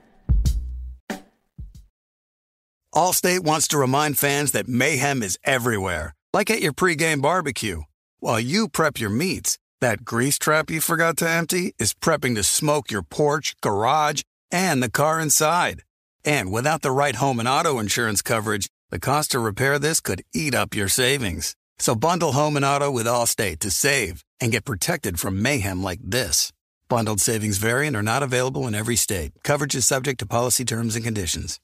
Allstate 2.94 3.40
wants 3.40 3.68
to 3.68 3.78
remind 3.78 4.18
fans 4.18 4.52
that 4.52 4.66
mayhem 4.66 5.22
is 5.22 5.38
everywhere, 5.44 6.14
like 6.32 6.50
at 6.50 6.62
your 6.62 6.72
pregame 6.72 7.20
barbecue. 7.20 7.82
While 8.18 8.40
you 8.40 8.68
prep 8.68 8.98
your 8.98 9.10
meats, 9.10 9.58
that 9.80 10.04
grease 10.04 10.38
trap 10.38 10.70
you 10.70 10.80
forgot 10.80 11.18
to 11.18 11.28
empty 11.28 11.74
is 11.78 11.92
prepping 11.92 12.34
to 12.36 12.42
smoke 12.42 12.90
your 12.90 13.02
porch, 13.02 13.54
garage, 13.60 14.22
and 14.50 14.82
the 14.82 14.90
car 14.90 15.20
inside. 15.20 15.82
And 16.24 16.50
without 16.50 16.80
the 16.80 16.90
right 16.90 17.14
home 17.16 17.38
and 17.38 17.48
auto 17.48 17.78
insurance 17.78 18.22
coverage, 18.22 18.68
the 18.90 18.98
cost 18.98 19.32
to 19.32 19.38
repair 19.38 19.78
this 19.78 20.00
could 20.00 20.24
eat 20.34 20.54
up 20.54 20.74
your 20.74 20.88
savings. 20.88 21.54
So 21.78 21.94
bundle 21.94 22.32
home 22.32 22.56
and 22.56 22.64
auto 22.64 22.90
with 22.90 23.06
Allstate 23.06 23.60
to 23.60 23.70
save 23.70 24.24
and 24.40 24.52
get 24.52 24.64
protected 24.64 25.18
from 25.18 25.42
mayhem 25.42 25.82
like 25.82 26.00
this. 26.02 26.52
Bundled 26.88 27.20
savings 27.20 27.58
vary 27.58 27.86
and 27.86 27.96
are 27.96 28.02
not 28.02 28.22
available 28.22 28.66
in 28.66 28.74
every 28.74 28.96
state. 28.96 29.32
Coverage 29.42 29.74
is 29.74 29.86
subject 29.86 30.20
to 30.20 30.26
policy 30.26 30.64
terms 30.64 30.96
and 30.96 31.04
conditions. 31.04 31.60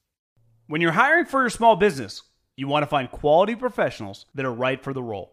When 0.66 0.80
you're 0.80 0.92
hiring 0.92 1.26
for 1.26 1.40
your 1.40 1.50
small 1.50 1.76
business, 1.76 2.22
you 2.56 2.68
want 2.68 2.82
to 2.82 2.88
find 2.88 3.10
quality 3.10 3.54
professionals 3.54 4.26
that 4.34 4.46
are 4.46 4.52
right 4.52 4.82
for 4.82 4.92
the 4.92 5.02
role. 5.02 5.32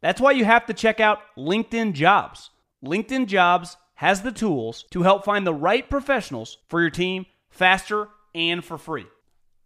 That's 0.00 0.20
why 0.20 0.32
you 0.32 0.44
have 0.44 0.66
to 0.66 0.74
check 0.74 1.00
out 1.00 1.20
LinkedIn 1.36 1.94
Jobs. 1.94 2.50
LinkedIn 2.84 3.26
Jobs 3.26 3.76
has 3.94 4.22
the 4.22 4.32
tools 4.32 4.84
to 4.90 5.02
help 5.02 5.24
find 5.24 5.46
the 5.46 5.54
right 5.54 5.88
professionals 5.88 6.58
for 6.68 6.80
your 6.80 6.90
team 6.90 7.26
faster, 7.54 8.08
and 8.34 8.64
for 8.64 8.76
free. 8.76 9.06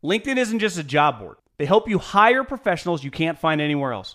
LinkedIn 0.05 0.37
isn't 0.37 0.59
just 0.59 0.79
a 0.79 0.85
job 0.85 1.19
board, 1.19 1.37
they 1.57 1.65
help 1.65 1.89
you 1.89 1.99
hire 1.99 2.45
professionals 2.45 3.03
you 3.03 3.11
can't 3.11 3.39
find 3.39 3.61
anywhere 3.61 3.93
else. 3.93 4.15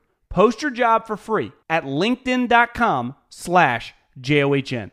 Post 0.31 0.61
your 0.61 0.71
job 0.71 1.05
for 1.05 1.17
free 1.17 1.51
at 1.69 1.83
linkedin.com 1.83 3.15
slash 3.29 3.93
J-O-H-N. 4.19 4.91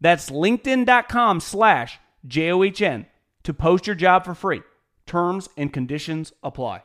That's 0.00 0.30
linkedin.com 0.30 1.40
slash 1.40 1.98
J-O-H-N 2.26 3.06
to 3.42 3.54
post 3.54 3.86
your 3.86 3.96
job 3.96 4.24
for 4.24 4.34
free. 4.34 4.62
Terms 5.04 5.48
and 5.56 5.72
conditions 5.72 6.32
apply. 6.42 6.82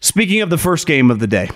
Speaking 0.00 0.42
of 0.42 0.50
the 0.50 0.58
first 0.58 0.86
game 0.86 1.10
of 1.10 1.18
the 1.20 1.26
day, 1.26 1.48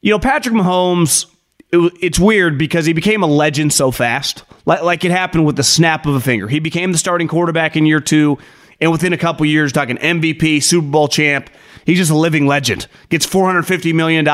you 0.00 0.10
know, 0.10 0.18
Patrick 0.18 0.54
Mahomes, 0.54 1.26
it, 1.72 1.92
it's 2.00 2.18
weird 2.18 2.58
because 2.58 2.86
he 2.86 2.92
became 2.92 3.22
a 3.22 3.26
legend 3.26 3.72
so 3.72 3.90
fast. 3.92 4.42
Like, 4.66 4.82
like 4.82 5.04
it 5.04 5.12
happened 5.12 5.46
with 5.46 5.56
the 5.56 5.62
snap 5.62 6.06
of 6.06 6.14
a 6.16 6.20
finger. 6.20 6.48
He 6.48 6.58
became 6.58 6.90
the 6.90 6.98
starting 6.98 7.28
quarterback 7.28 7.76
in 7.76 7.86
year 7.86 8.00
two, 8.00 8.38
and 8.80 8.90
within 8.92 9.12
a 9.12 9.18
couple 9.18 9.46
years, 9.46 9.72
talking 9.72 9.96
MVP, 9.96 10.62
Super 10.62 10.86
Bowl 10.86 11.08
champ, 11.08 11.50
he's 11.84 11.98
just 11.98 12.10
a 12.10 12.16
living 12.16 12.46
legend. 12.46 12.86
Gets 13.08 13.26
$450 13.26 13.94
million. 13.94 14.26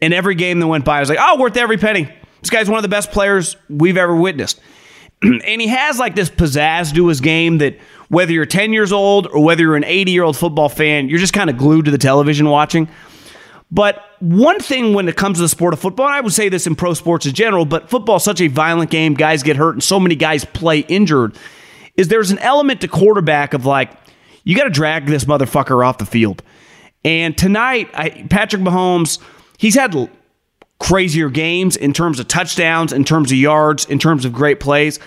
And 0.00 0.12
every 0.14 0.34
game 0.34 0.58
that 0.60 0.66
went 0.66 0.84
by, 0.84 0.96
I 0.96 1.00
was 1.00 1.08
like, 1.08 1.18
oh, 1.20 1.38
worth 1.38 1.56
every 1.56 1.78
penny. 1.78 2.12
This 2.40 2.50
guy's 2.50 2.68
one 2.68 2.78
of 2.78 2.82
the 2.82 2.88
best 2.88 3.12
players 3.12 3.56
we've 3.68 3.96
ever 3.96 4.16
witnessed. 4.16 4.60
and 5.22 5.60
he 5.60 5.68
has 5.68 5.98
like 5.98 6.16
this 6.16 6.28
pizzazz 6.28 6.94
to 6.94 7.06
his 7.06 7.20
game 7.20 7.58
that 7.58 7.78
whether 8.08 8.32
you're 8.32 8.46
10 8.46 8.72
years 8.72 8.92
old 8.92 9.26
or 9.28 9.42
whether 9.42 9.62
you're 9.62 9.76
an 9.76 9.84
80 9.84 10.10
year 10.10 10.24
old 10.24 10.36
football 10.36 10.68
fan, 10.68 11.08
you're 11.08 11.20
just 11.20 11.32
kind 11.32 11.48
of 11.48 11.56
glued 11.56 11.84
to 11.84 11.90
the 11.90 11.98
television 11.98 12.48
watching. 12.48 12.88
But 13.70 14.04
one 14.20 14.60
thing 14.60 14.92
when 14.92 15.08
it 15.08 15.16
comes 15.16 15.38
to 15.38 15.42
the 15.42 15.48
sport 15.48 15.72
of 15.72 15.80
football, 15.80 16.06
and 16.06 16.14
I 16.14 16.20
would 16.20 16.34
say 16.34 16.50
this 16.50 16.66
in 16.66 16.76
pro 16.76 16.92
sports 16.92 17.24
in 17.24 17.32
general, 17.32 17.64
but 17.64 17.88
football 17.88 18.16
is 18.16 18.22
such 18.22 18.42
a 18.42 18.48
violent 18.48 18.90
game, 18.90 19.14
guys 19.14 19.42
get 19.42 19.56
hurt, 19.56 19.74
and 19.74 19.82
so 19.82 19.98
many 19.98 20.14
guys 20.14 20.44
play 20.44 20.80
injured, 20.80 21.38
is 21.96 22.08
there's 22.08 22.30
an 22.30 22.38
element 22.38 22.80
to 22.80 22.88
quarterback 22.88 23.54
of 23.54 23.66
like, 23.66 23.92
you 24.44 24.56
got 24.56 24.64
to 24.64 24.70
drag 24.70 25.06
this 25.06 25.24
motherfucker 25.24 25.86
off 25.86 25.98
the 25.98 26.06
field. 26.06 26.42
And 27.04 27.36
tonight, 27.36 27.90
I, 27.94 28.26
Patrick 28.30 28.62
Mahomes, 28.62 29.18
he's 29.58 29.74
had 29.74 30.10
crazier 30.78 31.30
games 31.30 31.76
in 31.76 31.92
terms 31.92 32.18
of 32.18 32.28
touchdowns, 32.28 32.92
in 32.92 33.04
terms 33.04 33.30
of 33.30 33.38
yards, 33.38 33.84
in 33.86 33.98
terms 33.98 34.24
of 34.24 34.32
great 34.32 34.60
plays. 34.60 34.98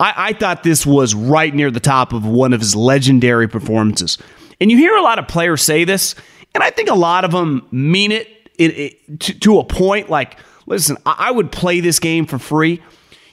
I, 0.00 0.14
I 0.16 0.32
thought 0.32 0.62
this 0.62 0.86
was 0.86 1.14
right 1.14 1.54
near 1.54 1.70
the 1.70 1.80
top 1.80 2.12
of 2.12 2.24
one 2.24 2.52
of 2.52 2.60
his 2.60 2.74
legendary 2.74 3.48
performances. 3.48 4.18
And 4.60 4.70
you 4.70 4.76
hear 4.76 4.96
a 4.96 5.02
lot 5.02 5.18
of 5.18 5.28
players 5.28 5.62
say 5.62 5.84
this, 5.84 6.14
and 6.54 6.62
I 6.62 6.70
think 6.70 6.88
a 6.88 6.94
lot 6.94 7.24
of 7.24 7.30
them 7.30 7.66
mean 7.70 8.12
it, 8.12 8.28
it, 8.58 8.78
it 8.78 9.20
to, 9.20 9.38
to, 9.40 9.58
a 9.58 9.64
point. 9.64 10.08
Like, 10.08 10.38
listen, 10.66 10.96
I, 11.04 11.16
I 11.18 11.30
would 11.30 11.52
play 11.52 11.80
this 11.80 11.98
game 11.98 12.26
for 12.26 12.38
free. 12.38 12.82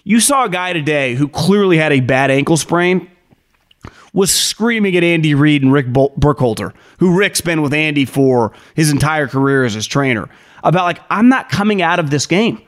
You 0.07 0.19
saw 0.19 0.45
a 0.45 0.49
guy 0.49 0.71
today 0.71 1.15
who 1.15 1.27
clearly 1.27 1.77
had 1.77 1.91
a 1.91 1.99
bad 1.99 2.29
ankle 2.29 2.57
sprain 2.57 3.09
was 4.13 4.31
screaming 4.31 4.95
at 4.95 5.03
Andy 5.03 5.33
Reid 5.33 5.63
and 5.63 5.73
Rick 5.73 5.87
Burkholder, 5.87 6.75
who 6.99 7.17
Rick's 7.17 7.41
been 7.41 7.63
with 7.63 7.73
Andy 7.73 8.05
for 8.05 8.53
his 8.75 8.91
entire 8.91 9.27
career 9.27 9.65
as 9.65 9.73
his 9.73 9.87
trainer, 9.87 10.29
about 10.63 10.83
like, 10.83 11.01
I'm 11.09 11.27
not 11.27 11.49
coming 11.49 11.81
out 11.81 11.97
of 11.97 12.11
this 12.11 12.27
game. 12.27 12.61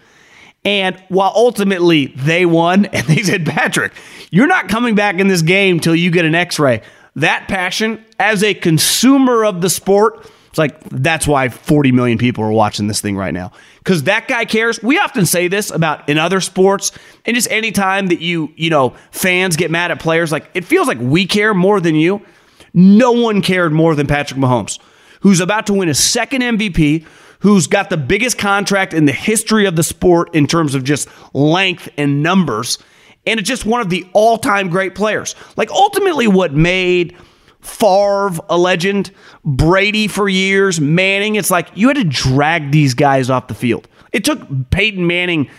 And 0.66 1.02
while 1.10 1.32
ultimately 1.36 2.08
they 2.08 2.48
won, 2.48 2.86
and 2.92 3.06
they 3.06 3.22
said, 3.22 3.46
Patrick, 3.46 3.94
you're 4.32 4.48
not 4.48 4.68
coming 4.68 4.96
back 4.96 5.20
in 5.20 5.28
this 5.28 5.44
game 5.44 5.80
till 5.80 5.96
you 5.96 6.10
get 6.10 6.26
an 6.26 6.34
x 6.34 6.58
ray. 6.58 6.82
That 7.18 7.48
passion, 7.48 8.04
as 8.20 8.44
a 8.44 8.56
consumer 8.56 9.46
of 9.46 9.62
the 9.62 9.70
sport, 9.70 10.28
it's 10.50 10.58
like 10.58 10.80
that's 10.90 11.28
why 11.28 11.50
40 11.50 11.92
million 11.92 12.18
people 12.18 12.44
are 12.44 12.52
watching 12.52 12.88
this 12.88 13.00
thing 13.00 13.16
right 13.16 13.34
now. 13.34 13.52
Because 13.88 14.04
that 14.04 14.28
guy 14.28 14.44
cares. 14.44 14.84
We 14.84 15.00
often 15.00 15.26
say 15.26 15.48
this 15.48 15.72
about 15.72 16.10
in 16.10 16.18
other 16.18 16.42
sports, 16.42 16.92
and 17.24 17.34
just 17.34 17.50
anytime 17.50 18.08
that 18.08 18.20
you, 18.20 18.52
you 18.58 18.70
know, 18.70 18.96
fans 19.12 19.56
get 19.56 19.72
mad 19.72 19.92
at 19.92 20.02
players, 20.02 20.30
like 20.30 20.50
it 20.54 20.66
feels 20.66 20.90
like 20.90 20.98
we 21.00 21.26
care 21.26 21.54
more 21.54 21.80
than 21.80 21.96
you. 21.96 22.22
No 22.74 23.14
one 23.14 23.42
cared 23.42 23.72
more 23.72 23.96
than 23.96 24.06
Patrick 24.06 24.42
Mahomes, 24.42 24.78
who's 25.22 25.40
about 25.40 25.68
to 25.68 25.74
win 25.74 25.88
his 25.88 26.04
second 26.04 26.42
MVP, 26.42 27.06
who's 27.40 27.68
got 27.68 27.90
the 27.90 27.96
biggest 27.96 28.38
contract 28.38 28.94
in 28.94 29.06
the 29.06 29.14
history 29.14 29.66
of 29.66 29.78
the 29.78 29.84
sport 29.84 30.36
in 30.36 30.48
terms 30.48 30.76
of 30.76 30.84
just 30.84 31.08
length 31.34 31.88
and 31.96 32.22
numbers. 32.22 32.80
And 33.26 33.40
it's 33.40 33.48
just 33.48 33.66
one 33.66 33.80
of 33.80 33.90
the 33.90 34.06
all 34.12 34.38
time 34.38 34.68
great 34.68 34.96
players. 34.96 35.34
Like, 35.56 35.72
ultimately, 35.72 36.28
what 36.28 36.54
made 36.54 37.16
Favre 37.68 38.40
a 38.50 38.58
legend, 38.58 39.12
Brady 39.46 40.08
for 40.08 40.28
years, 40.30 40.80
Manning, 40.80 41.36
it's 41.36 41.52
like 41.52 41.70
you 41.76 41.88
had 41.88 41.98
to 41.98 42.04
drag 42.04 42.72
these 42.72 42.94
guys 42.94 43.30
off 43.30 43.48
the 43.48 43.54
field. 43.54 43.88
It 44.12 44.24
took 44.24 44.70
Peyton 44.70 45.06
Manning 45.06 45.50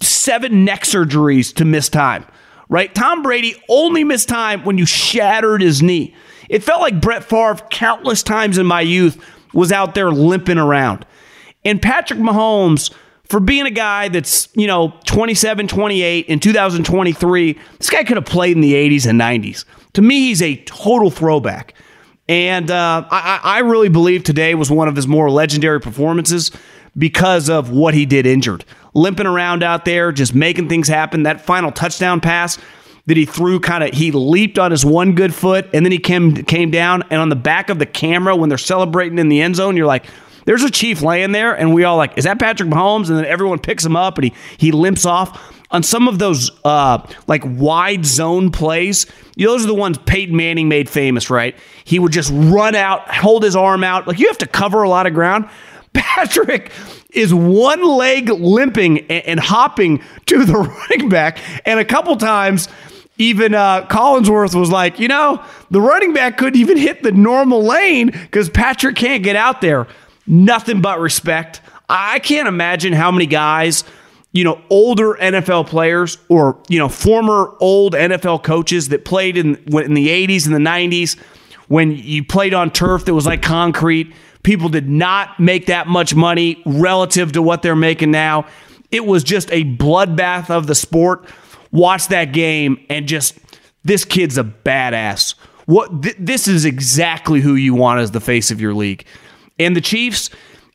seven 0.00 0.64
neck 0.64 0.84
surgeries 0.84 1.54
to 1.56 1.64
miss 1.64 1.88
time, 1.88 2.24
right? 2.68 2.94
Tom 2.94 3.22
Brady 3.22 3.60
only 3.68 4.04
missed 4.04 4.28
time 4.28 4.64
when 4.64 4.78
you 4.78 4.86
shattered 4.86 5.60
his 5.60 5.82
knee. 5.82 6.14
It 6.48 6.62
felt 6.62 6.80
like 6.80 7.00
Brett 7.00 7.24
Favre 7.24 7.56
countless 7.70 8.22
times 8.22 8.58
in 8.58 8.66
my 8.66 8.80
youth 8.80 9.22
was 9.52 9.72
out 9.72 9.94
there 9.94 10.10
limping 10.10 10.58
around. 10.58 11.06
And 11.64 11.80
Patrick 11.80 12.18
Mahomes, 12.18 12.92
for 13.24 13.38
being 13.38 13.66
a 13.66 13.70
guy 13.70 14.08
that's, 14.08 14.48
you 14.56 14.66
know, 14.66 14.94
27, 15.06 15.68
28 15.68 16.26
in 16.26 16.40
2023, 16.40 17.58
this 17.78 17.90
guy 17.90 18.02
could 18.04 18.16
have 18.16 18.26
played 18.26 18.56
in 18.56 18.60
the 18.60 18.74
80s 18.74 19.06
and 19.08 19.20
90s. 19.20 19.64
To 19.94 20.02
me, 20.02 20.28
he's 20.28 20.42
a 20.42 20.56
total 20.64 21.10
throwback. 21.10 21.74
And 22.28 22.70
uh, 22.70 23.06
I, 23.10 23.40
I 23.42 23.58
really 23.60 23.88
believe 23.88 24.22
today 24.22 24.54
was 24.54 24.70
one 24.70 24.86
of 24.86 24.94
his 24.94 25.08
more 25.08 25.30
legendary 25.30 25.80
performances 25.80 26.52
because 26.96 27.48
of 27.48 27.70
what 27.70 27.94
he 27.94 28.06
did 28.06 28.26
injured. 28.26 28.64
Limping 28.94 29.26
around 29.26 29.62
out 29.62 29.84
there, 29.84 30.12
just 30.12 30.34
making 30.34 30.68
things 30.68 30.86
happen. 30.86 31.24
That 31.24 31.40
final 31.40 31.72
touchdown 31.72 32.20
pass 32.20 32.58
that 33.06 33.16
he 33.16 33.24
threw 33.24 33.58
kind 33.58 33.82
of 33.82 33.90
he 33.92 34.12
leaped 34.12 34.58
on 34.58 34.70
his 34.70 34.84
one 34.84 35.14
good 35.14 35.34
foot 35.34 35.68
and 35.72 35.84
then 35.84 35.90
he 35.90 35.98
came 35.98 36.34
came 36.44 36.70
down 36.70 37.02
and 37.10 37.20
on 37.20 37.28
the 37.28 37.36
back 37.36 37.68
of 37.68 37.78
the 37.78 37.86
camera 37.86 38.36
when 38.36 38.48
they're 38.48 38.58
celebrating 38.58 39.18
in 39.18 39.28
the 39.28 39.40
end 39.40 39.56
zone, 39.56 39.76
you're 39.76 39.86
like, 39.86 40.06
there's 40.44 40.62
a 40.62 40.70
chief 40.70 41.02
laying 41.02 41.32
there, 41.32 41.52
and 41.52 41.74
we 41.74 41.84
all 41.84 41.96
like, 41.96 42.16
is 42.16 42.24
that 42.24 42.38
Patrick 42.38 42.68
Mahomes? 42.68 43.08
And 43.08 43.18
then 43.18 43.24
everyone 43.24 43.58
picks 43.58 43.84
him 43.84 43.96
up 43.96 44.18
and 44.18 44.24
he 44.26 44.34
he 44.58 44.72
limps 44.72 45.04
off. 45.04 45.59
On 45.72 45.82
some 45.82 46.08
of 46.08 46.18
those 46.18 46.50
uh, 46.64 47.06
like 47.26 47.42
wide 47.44 48.04
zone 48.04 48.50
plays, 48.50 49.06
those 49.36 49.64
are 49.64 49.68
the 49.68 49.74
ones 49.74 49.98
Peyton 49.98 50.36
Manning 50.36 50.68
made 50.68 50.88
famous, 50.88 51.30
right? 51.30 51.56
He 51.84 51.98
would 51.98 52.12
just 52.12 52.30
run 52.34 52.74
out, 52.74 53.08
hold 53.08 53.44
his 53.44 53.54
arm 53.54 53.84
out. 53.84 54.08
Like 54.08 54.18
you 54.18 54.26
have 54.26 54.38
to 54.38 54.46
cover 54.46 54.82
a 54.82 54.88
lot 54.88 55.06
of 55.06 55.14
ground. 55.14 55.48
Patrick 55.92 56.72
is 57.10 57.34
one 57.34 57.82
leg 57.82 58.28
limping 58.28 59.00
and, 59.10 59.24
and 59.26 59.40
hopping 59.40 60.02
to 60.26 60.44
the 60.44 60.54
running 60.90 61.08
back, 61.08 61.38
and 61.64 61.78
a 61.80 61.84
couple 61.84 62.16
times 62.16 62.68
even 63.20 63.54
uh, 63.54 63.86
Collinsworth 63.86 64.58
was 64.58 64.70
like, 64.70 64.98
you 64.98 65.06
know, 65.06 65.44
the 65.70 65.80
running 65.80 66.14
back 66.14 66.38
couldn't 66.38 66.58
even 66.58 66.78
hit 66.78 67.02
the 67.02 67.12
normal 67.12 67.62
lane 67.62 68.06
because 68.06 68.48
Patrick 68.48 68.96
can't 68.96 69.22
get 69.22 69.36
out 69.36 69.60
there. 69.60 69.86
Nothing 70.26 70.80
but 70.80 71.00
respect. 71.00 71.60
I 71.88 72.18
can't 72.20 72.48
imagine 72.48 72.94
how 72.94 73.10
many 73.10 73.26
guys, 73.26 73.84
you 74.32 74.44
know, 74.44 74.60
older 74.70 75.14
NFL 75.20 75.66
players 75.66 76.18
or, 76.28 76.62
you 76.68 76.78
know, 76.78 76.88
former 76.88 77.54
old 77.60 77.94
NFL 77.94 78.42
coaches 78.42 78.88
that 78.90 79.04
played 79.04 79.36
in, 79.36 79.56
in 79.56 79.94
the 79.94 80.08
80s 80.08 80.46
and 80.46 80.54
the 80.54 80.70
90s 80.70 81.18
when 81.68 81.92
you 81.92 82.24
played 82.24 82.54
on 82.54 82.70
turf 82.70 83.04
that 83.06 83.14
was 83.14 83.26
like 83.26 83.42
concrete. 83.42 84.12
People 84.42 84.68
did 84.68 84.88
not 84.88 85.38
make 85.38 85.66
that 85.66 85.86
much 85.86 86.14
money 86.14 86.62
relative 86.64 87.32
to 87.32 87.42
what 87.42 87.62
they're 87.62 87.76
making 87.76 88.10
now. 88.10 88.46
It 88.90 89.04
was 89.04 89.22
just 89.22 89.50
a 89.52 89.64
bloodbath 89.64 90.50
of 90.50 90.66
the 90.66 90.74
sport 90.74 91.26
watch 91.72 92.08
that 92.08 92.32
game 92.32 92.84
and 92.88 93.06
just 93.06 93.38
this 93.84 94.04
kid's 94.04 94.38
a 94.38 94.44
badass. 94.44 95.34
What 95.66 96.02
th- 96.02 96.16
this 96.18 96.48
is 96.48 96.64
exactly 96.64 97.40
who 97.40 97.54
you 97.54 97.74
want 97.74 98.00
as 98.00 98.10
the 98.10 98.20
face 98.20 98.50
of 98.50 98.60
your 98.60 98.74
league. 98.74 99.04
And 99.58 99.76
the 99.76 99.80
Chiefs 99.80 100.30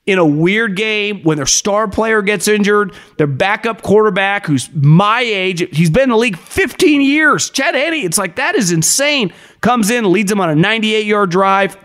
in 0.05 0.19
a 0.19 0.25
weird 0.25 0.75
game 0.75 1.23
when 1.23 1.37
their 1.37 1.47
star 1.47 1.87
player 1.87 2.21
gets 2.21 2.47
injured, 2.47 2.93
their 3.17 3.27
backup 3.27 3.81
quarterback 3.81 4.45
who's 4.45 4.69
my 4.73 5.21
age, 5.21 5.67
he's 5.75 5.89
been 5.89 6.03
in 6.03 6.09
the 6.09 6.17
league 6.17 6.37
15 6.37 7.01
years. 7.01 7.49
Chad 7.49 7.73
Henne, 7.73 7.95
it's 7.95 8.17
like 8.17 8.35
that 8.35 8.55
is 8.55 8.71
insane. 8.71 9.33
Comes 9.61 9.89
in, 9.89 10.11
leads 10.11 10.29
them 10.29 10.39
on 10.39 10.49
a 10.49 10.53
98-yard 10.53 11.31
drive. 11.31 11.75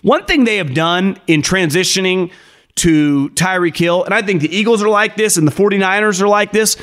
One 0.00 0.24
thing 0.24 0.44
they 0.44 0.56
have 0.56 0.74
done 0.74 1.18
in 1.26 1.42
transitioning 1.42 2.32
to 2.76 3.28
Tyreek 3.30 3.76
Hill, 3.76 4.04
and 4.04 4.14
I 4.14 4.22
think 4.22 4.40
the 4.40 4.54
Eagles 4.54 4.82
are 4.82 4.88
like 4.88 5.16
this 5.16 5.36
and 5.36 5.46
the 5.46 5.52
49ers 5.52 6.20
are 6.22 6.28
like 6.28 6.50
this, 6.50 6.76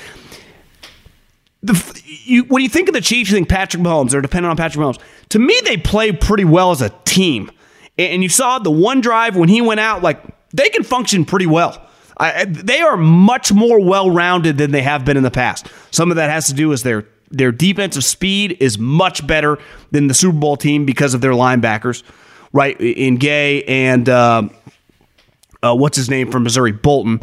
the, 1.64 2.02
you, 2.06 2.44
when 2.44 2.62
you 2.62 2.70
think 2.70 2.88
of 2.88 2.94
the 2.94 3.02
Chiefs, 3.02 3.32
you 3.32 3.36
think 3.36 3.50
Patrick 3.50 3.84
Mahomes. 3.84 4.12
They're 4.12 4.22
dependent 4.22 4.52
on 4.52 4.58
Patrick 4.58 4.82
Mahomes. 4.86 5.02
To 5.30 5.40
me, 5.40 5.60
they 5.66 5.76
play 5.76 6.12
pretty 6.12 6.46
well 6.46 6.72
as 6.72 6.82
a 6.82 6.90
team. 7.04 7.52
And 8.00 8.24
you 8.24 8.30
saw 8.30 8.60
the 8.60 8.72
one 8.72 9.02
drive 9.02 9.36
when 9.36 9.50
he 9.50 9.62
went 9.62 9.82
out, 9.82 10.02
like 10.02 10.24
they 10.54 10.70
can 10.70 10.84
function 10.84 11.26
pretty 11.26 11.46
well. 11.46 11.86
I, 12.18 12.46
they 12.46 12.82
are 12.82 12.98
much 12.98 13.54
more 13.54 13.80
well-rounded 13.80 14.58
than 14.58 14.72
they 14.72 14.82
have 14.82 15.06
been 15.06 15.16
in 15.16 15.24
the 15.24 15.32
past. 15.32 15.68
Some 15.92 16.10
of 16.12 16.18
that 16.18 16.30
has 16.30 16.48
to 16.48 16.54
do 16.54 16.70
with 16.70 16.84
their 16.84 17.06
their 17.32 17.52
defensive 17.52 18.04
speed 18.04 18.58
is 18.60 18.80
much 18.80 19.26
better 19.28 19.60
than 19.92 20.08
the 20.08 20.16
Super 20.16 20.38
Bowl 20.38 20.58
team 20.58 20.86
because 20.86 21.14
of 21.14 21.22
their 21.22 21.34
linebackers, 21.34 22.02
right? 22.52 22.80
In 22.82 23.18
Gay 23.18 23.64
and 23.66 24.10
uh, 24.10 24.50
uh, 25.62 25.76
what's 25.76 25.96
his 25.96 26.10
name 26.10 26.32
from 26.32 26.44
Missouri, 26.44 26.72
Bolton. 26.72 27.22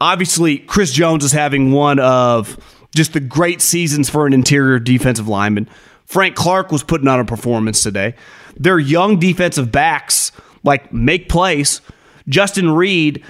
Obviously, 0.00 0.58
Chris 0.58 0.92
Jones 0.92 1.24
is 1.24 1.32
having 1.32 1.72
one 1.72 1.98
of 1.98 2.56
just 2.94 3.12
the 3.12 3.20
great 3.20 3.60
seasons 3.60 4.08
for 4.08 4.26
an 4.26 4.32
interior 4.32 4.78
defensive 4.78 5.28
lineman. 5.28 5.68
Frank 6.10 6.34
Clark 6.34 6.72
was 6.72 6.82
putting 6.82 7.06
on 7.06 7.20
a 7.20 7.24
performance 7.24 7.84
today. 7.84 8.16
Their 8.56 8.80
young 8.80 9.20
defensive 9.20 9.70
backs 9.70 10.32
like 10.64 10.92
make 10.92 11.28
plays. 11.28 11.80
Justin 12.28 12.72
Reid, 12.72 13.22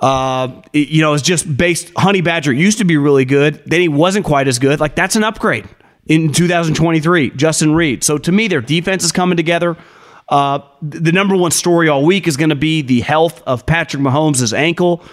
uh, 0.00 0.60
you 0.72 1.02
know, 1.02 1.14
is 1.14 1.22
just 1.22 1.56
based. 1.56 1.92
Honey 1.96 2.22
Badger 2.22 2.52
used 2.52 2.78
to 2.78 2.84
be 2.84 2.96
really 2.96 3.24
good. 3.24 3.62
Then 3.64 3.80
he 3.80 3.86
wasn't 3.86 4.26
quite 4.26 4.48
as 4.48 4.58
good. 4.58 4.80
Like 4.80 4.96
that's 4.96 5.14
an 5.14 5.22
upgrade 5.22 5.68
in 6.06 6.32
2023. 6.32 7.30
Justin 7.30 7.72
Reid. 7.76 8.02
So 8.02 8.18
to 8.18 8.32
me, 8.32 8.48
their 8.48 8.60
defense 8.60 9.04
is 9.04 9.12
coming 9.12 9.36
together. 9.36 9.76
Uh, 10.28 10.58
the 10.82 11.12
number 11.12 11.36
one 11.36 11.52
story 11.52 11.88
all 11.88 12.04
week 12.04 12.26
is 12.26 12.36
going 12.36 12.50
to 12.50 12.56
be 12.56 12.82
the 12.82 13.02
health 13.02 13.40
of 13.46 13.66
Patrick 13.66 14.02
Mahomes' 14.02 14.52
ankle. 14.52 15.04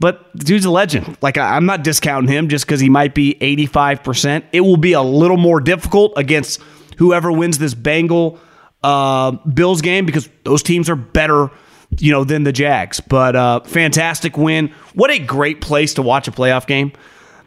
But 0.00 0.34
dude's 0.34 0.64
a 0.64 0.70
legend. 0.70 1.18
Like 1.20 1.36
I'm 1.36 1.66
not 1.66 1.84
discounting 1.84 2.28
him 2.28 2.48
just 2.48 2.66
because 2.66 2.80
he 2.80 2.88
might 2.88 3.14
be 3.14 3.36
85%. 3.40 4.44
It 4.50 4.62
will 4.62 4.78
be 4.78 4.94
a 4.94 5.02
little 5.02 5.36
more 5.36 5.60
difficult 5.60 6.14
against 6.16 6.60
whoever 6.96 7.30
wins 7.30 7.58
this 7.58 7.74
Bengal 7.74 8.40
uh, 8.82 9.32
Bills 9.32 9.82
game 9.82 10.06
because 10.06 10.28
those 10.44 10.62
teams 10.62 10.88
are 10.88 10.96
better, 10.96 11.50
you 11.98 12.10
know, 12.10 12.24
than 12.24 12.44
the 12.44 12.52
Jags. 12.52 12.98
But 13.00 13.36
uh, 13.36 13.60
fantastic 13.60 14.38
win. 14.38 14.72
What 14.94 15.10
a 15.10 15.18
great 15.18 15.60
place 15.60 15.94
to 15.94 16.02
watch 16.02 16.26
a 16.28 16.32
playoff 16.32 16.66
game. 16.66 16.92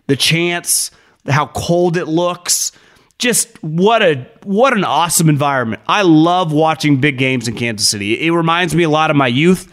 The 0.05 0.15
chance, 0.15 0.91
how 1.27 1.47
cold 1.47 1.97
it 1.97 2.05
looks. 2.05 2.71
Just 3.17 3.61
what 3.63 4.03
a 4.03 4.27
what 4.43 4.73
an 4.73 4.83
awesome 4.83 5.29
environment. 5.29 5.81
I 5.87 6.01
love 6.01 6.51
watching 6.51 6.99
big 6.99 7.17
games 7.17 7.47
in 7.47 7.55
Kansas 7.55 7.87
City. 7.87 8.19
It 8.19 8.31
reminds 8.31 8.75
me 8.75 8.83
a 8.83 8.89
lot 8.89 9.09
of 9.09 9.15
my 9.15 9.27
youth 9.27 9.71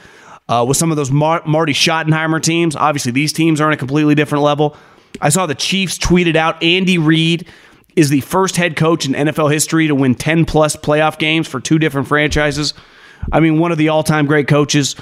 uh, 0.50 0.64
with 0.66 0.76
some 0.76 0.90
of 0.90 0.96
those 0.96 1.12
Mar- 1.12 1.42
Marty 1.46 1.72
Schottenheimer 1.72 2.42
teams. 2.42 2.74
Obviously, 2.74 3.12
these 3.12 3.32
teams 3.32 3.60
are 3.60 3.68
on 3.68 3.72
a 3.72 3.76
completely 3.76 4.16
different 4.16 4.42
level. 4.42 4.76
I 5.20 5.28
saw 5.28 5.46
the 5.46 5.54
Chiefs 5.54 5.96
tweeted 5.96 6.34
out 6.34 6.62
Andy 6.62 6.98
Reid 6.98 7.46
is 7.96 8.10
the 8.10 8.20
first 8.20 8.56
head 8.56 8.76
coach 8.76 9.06
in 9.06 9.12
NFL 9.12 9.52
history 9.52 9.86
to 9.86 9.94
win 9.94 10.14
10 10.14 10.44
plus 10.44 10.74
playoff 10.76 11.18
games 11.18 11.46
for 11.46 11.60
two 11.60 11.78
different 11.78 12.08
franchises. 12.08 12.74
I 13.32 13.40
mean, 13.40 13.58
one 13.58 13.70
of 13.70 13.78
the 13.78 13.90
all 13.90 14.02
time 14.02 14.26
great 14.26 14.48
coaches. 14.48 14.96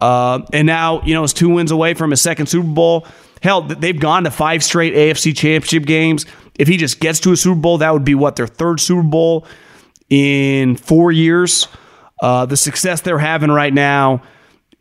Uh, 0.00 0.40
and 0.52 0.66
now, 0.66 1.02
you 1.02 1.14
know, 1.14 1.22
is 1.22 1.32
two 1.32 1.48
wins 1.48 1.70
away 1.70 1.94
from 1.94 2.10
his 2.10 2.20
second 2.20 2.46
Super 2.46 2.68
Bowl. 2.68 3.06
Hell, 3.40 3.62
they've 3.62 3.98
gone 3.98 4.24
to 4.24 4.30
five 4.32 4.64
straight 4.64 4.94
AFC 4.94 5.36
championship 5.36 5.84
games. 5.84 6.26
If 6.58 6.66
he 6.66 6.76
just 6.76 6.98
gets 6.98 7.20
to 7.20 7.32
a 7.32 7.36
Super 7.36 7.60
Bowl, 7.60 7.78
that 7.78 7.92
would 7.92 8.04
be 8.04 8.16
what, 8.16 8.34
their 8.34 8.48
third 8.48 8.80
Super 8.80 9.02
Bowl 9.04 9.46
in 10.10 10.76
four 10.76 11.12
years? 11.12 11.68
Uh, 12.20 12.46
the 12.46 12.56
success 12.56 13.00
they're 13.00 13.18
having 13.18 13.50
right 13.50 13.72
now 13.72 14.22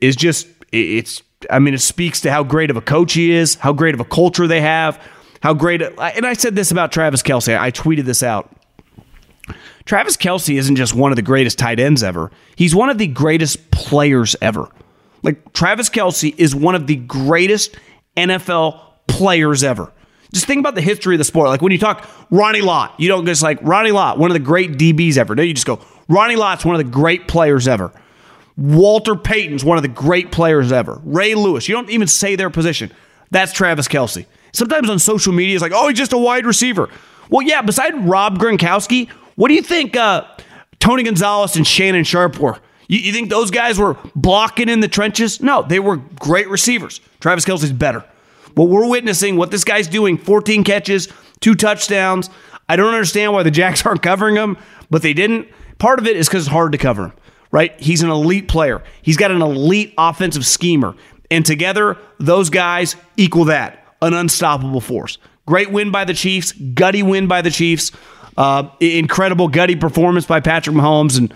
is 0.01 0.15
just 0.15 0.47
it's 0.71 1.21
I 1.49 1.59
mean 1.59 1.73
it 1.73 1.81
speaks 1.81 2.21
to 2.21 2.31
how 2.31 2.43
great 2.43 2.69
of 2.69 2.77
a 2.77 2.81
coach 2.81 3.13
he 3.13 3.31
is, 3.31 3.55
how 3.55 3.73
great 3.73 3.93
of 3.93 3.99
a 3.99 4.05
culture 4.05 4.47
they 4.47 4.61
have, 4.61 5.01
how 5.41 5.53
great 5.53 5.81
and 5.81 6.25
I 6.25 6.33
said 6.33 6.55
this 6.55 6.71
about 6.71 6.91
Travis 6.91 7.21
Kelce. 7.21 7.57
I 7.57 7.71
tweeted 7.71 8.05
this 8.05 8.23
out. 8.23 8.51
Travis 9.85 10.17
Kelce 10.17 10.57
isn't 10.57 10.75
just 10.75 10.93
one 10.93 11.11
of 11.11 11.15
the 11.15 11.21
greatest 11.21 11.57
tight 11.57 11.79
ends 11.79 12.03
ever. 12.03 12.29
He's 12.55 12.75
one 12.75 12.89
of 12.89 12.97
the 12.97 13.07
greatest 13.07 13.71
players 13.71 14.35
ever. 14.41 14.69
Like 15.23 15.53
Travis 15.53 15.89
Kelce 15.89 16.35
is 16.37 16.53
one 16.53 16.75
of 16.75 16.87
the 16.87 16.97
greatest 16.97 17.75
NFL 18.17 18.81
players 19.07 19.63
ever. 19.63 19.91
Just 20.33 20.45
think 20.45 20.59
about 20.59 20.75
the 20.75 20.81
history 20.81 21.15
of 21.15 21.19
the 21.19 21.23
sport. 21.23 21.47
Like 21.47 21.61
when 21.61 21.71
you 21.71 21.77
talk 21.77 22.07
Ronnie 22.29 22.61
Lott, 22.61 22.93
you 22.97 23.07
don't 23.07 23.25
just 23.25 23.41
like 23.41 23.59
Ronnie 23.61 23.91
Lott, 23.91 24.19
one 24.19 24.29
of 24.29 24.33
the 24.33 24.39
great 24.39 24.73
DBs 24.73 25.17
ever. 25.17 25.35
No, 25.35 25.43
you 25.43 25.53
just 25.53 25.65
go 25.65 25.79
Ronnie 26.09 26.35
Lott's 26.35 26.65
one 26.65 26.75
of 26.75 26.85
the 26.85 26.91
great 26.91 27.27
players 27.27 27.67
ever. 27.67 27.91
Walter 28.57 29.15
Payton's 29.15 29.63
one 29.63 29.77
of 29.77 29.83
the 29.83 29.87
great 29.87 30.31
players 30.31 30.71
ever. 30.71 30.99
Ray 31.03 31.35
Lewis. 31.35 31.69
You 31.69 31.75
don't 31.75 31.89
even 31.91 32.07
say 32.07 32.35
their 32.35 32.49
position. 32.49 32.91
That's 33.29 33.53
Travis 33.53 33.87
Kelce. 33.87 34.25
Sometimes 34.51 34.89
on 34.89 34.97
social 34.97 35.31
media, 35.31 35.55
it's 35.55 35.61
like, 35.61 35.73
oh, 35.75 35.87
he's 35.87 35.97
just 35.97 36.13
a 36.13 36.17
wide 36.17 36.45
receiver. 36.45 36.89
Well, 37.29 37.45
yeah, 37.45 37.61
beside 37.61 38.07
Rob 38.07 38.39
Gronkowski, 38.39 39.09
what 39.35 39.49
do 39.49 39.53
you 39.53 39.61
think 39.61 39.95
uh, 39.95 40.25
Tony 40.79 41.03
Gonzalez 41.03 41.55
and 41.55 41.67
Shannon 41.67 42.03
Sharpe 42.03 42.39
were? 42.39 42.57
You, 42.87 42.99
you 42.99 43.13
think 43.13 43.29
those 43.29 43.51
guys 43.51 43.77
were 43.77 43.97
blocking 44.15 44.69
in 44.69 44.79
the 44.79 44.87
trenches? 44.87 45.41
No, 45.41 45.61
they 45.61 45.79
were 45.79 45.97
great 45.97 46.49
receivers. 46.49 46.99
Travis 47.19 47.45
Kelce's 47.45 47.71
better. 47.71 48.03
What 48.55 48.69
we're 48.69 48.89
witnessing, 48.89 49.35
what 49.35 49.51
this 49.51 49.63
guy's 49.63 49.87
doing 49.87 50.17
14 50.17 50.63
catches, 50.63 51.09
two 51.41 51.53
touchdowns. 51.53 52.31
I 52.67 52.75
don't 52.75 52.93
understand 52.93 53.33
why 53.33 53.43
the 53.43 53.51
Jacks 53.51 53.85
aren't 53.85 54.01
covering 54.01 54.35
him, 54.35 54.57
but 54.89 55.03
they 55.03 55.13
didn't. 55.13 55.47
Part 55.77 55.99
of 55.99 56.07
it 56.07 56.17
is 56.17 56.27
because 56.27 56.45
it's 56.45 56.51
hard 56.51 56.71
to 56.71 56.79
cover 56.79 57.07
him 57.07 57.13
right? 57.51 57.79
He's 57.79 58.01
an 58.01 58.09
elite 58.09 58.47
player. 58.47 58.83
He's 59.01 59.17
got 59.17 59.31
an 59.31 59.41
elite 59.41 59.93
offensive 59.97 60.45
schemer. 60.45 60.95
And 61.29 61.45
together, 61.45 61.97
those 62.19 62.49
guys 62.49 62.95
equal 63.17 63.45
that 63.45 63.83
an 64.01 64.13
unstoppable 64.13 64.81
force. 64.81 65.17
Great 65.45 65.71
win 65.71 65.91
by 65.91 66.05
the 66.05 66.13
Chiefs, 66.13 66.51
gutty 66.51 67.03
win 67.03 67.27
by 67.27 67.41
the 67.41 67.49
Chiefs. 67.49 67.91
Uh, 68.37 68.69
incredible 68.79 69.47
gutty 69.47 69.75
performance 69.75 70.25
by 70.25 70.39
Patrick 70.39 70.75
Mahomes, 70.75 71.17
and 71.17 71.33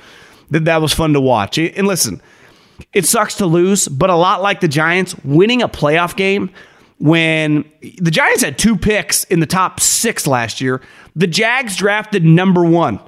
th- 0.51 0.65
that 0.65 0.81
was 0.81 0.93
fun 0.93 1.13
to 1.13 1.19
watch. 1.19 1.57
And 1.57 1.87
listen, 1.87 2.21
it 2.93 3.05
sucks 3.05 3.35
to 3.35 3.47
lose, 3.47 3.87
but 3.87 4.11
a 4.11 4.15
lot 4.15 4.43
like 4.43 4.59
the 4.59 4.67
Giants, 4.67 5.15
winning 5.23 5.63
a 5.63 5.69
playoff 5.69 6.15
game 6.15 6.51
when 7.01 7.65
the 7.81 8.11
Giants 8.11 8.43
had 8.43 8.59
two 8.59 8.77
picks 8.77 9.23
in 9.25 9.39
the 9.39 9.47
top 9.47 9.79
six 9.79 10.27
last 10.27 10.61
year, 10.61 10.81
the 11.15 11.25
Jags 11.25 11.75
drafted 11.75 12.23
number 12.23 12.63
one. 12.63 12.99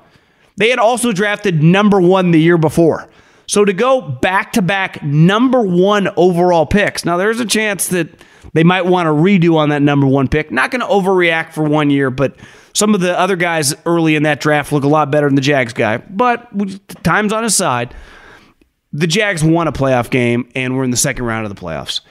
They 0.58 0.70
had 0.70 0.80
also 0.80 1.12
drafted 1.12 1.64
number 1.64 2.00
one 2.00 2.32
the 2.32 2.42
year 2.42 2.58
before. 2.58 3.10
So 3.48 3.66
to 3.66 3.74
go 3.74 4.02
back 4.02 4.54
to 4.54 4.62
back 4.62 5.04
number 5.04 5.62
one 5.62 6.10
overall 6.16 6.66
picks, 6.66 7.06
now 7.06 7.18
there's 7.18 7.40
a 7.40 7.46
chance 7.46 7.88
that 7.90 8.10
they 8.54 8.64
might 8.64 8.86
want 8.86 9.08
to 9.08 9.12
redo 9.12 9.56
on 9.56 9.70
that 9.70 9.82
number 9.82 10.08
one 10.08 10.28
pick. 10.28 10.52
Not 10.52 10.72
going 10.72 10.82
to 10.82 10.88
overreact 10.88 11.54
for 11.54 11.64
one 11.64 11.90
year, 11.90 12.10
but 12.10 12.36
some 12.74 12.96
of 12.96 13.02
the 13.02 13.18
other 13.18 13.36
guys 13.36 13.74
early 13.86 14.16
in 14.16 14.24
that 14.24 14.40
draft 14.40 14.72
look 14.72 14.84
a 14.84 14.88
lot 14.88 15.12
better 15.12 15.28
than 15.28 15.36
the 15.36 15.42
Jags 15.42 15.74
guy. 15.74 15.98
But 15.98 16.50
time's 17.04 17.34
on 17.34 17.44
his 17.44 17.56
side. 17.56 17.94
The 18.92 19.08
Jags 19.08 19.44
won 19.44 19.68
a 19.68 19.72
playoff 19.72 20.10
game 20.10 20.50
and 20.56 20.78
we're 20.78 20.84
in 20.84 20.92
the 20.92 20.98
second 20.98 21.26
round 21.26 21.46
of 21.46 21.54
the 21.54 21.60
playoffs. 21.60 22.02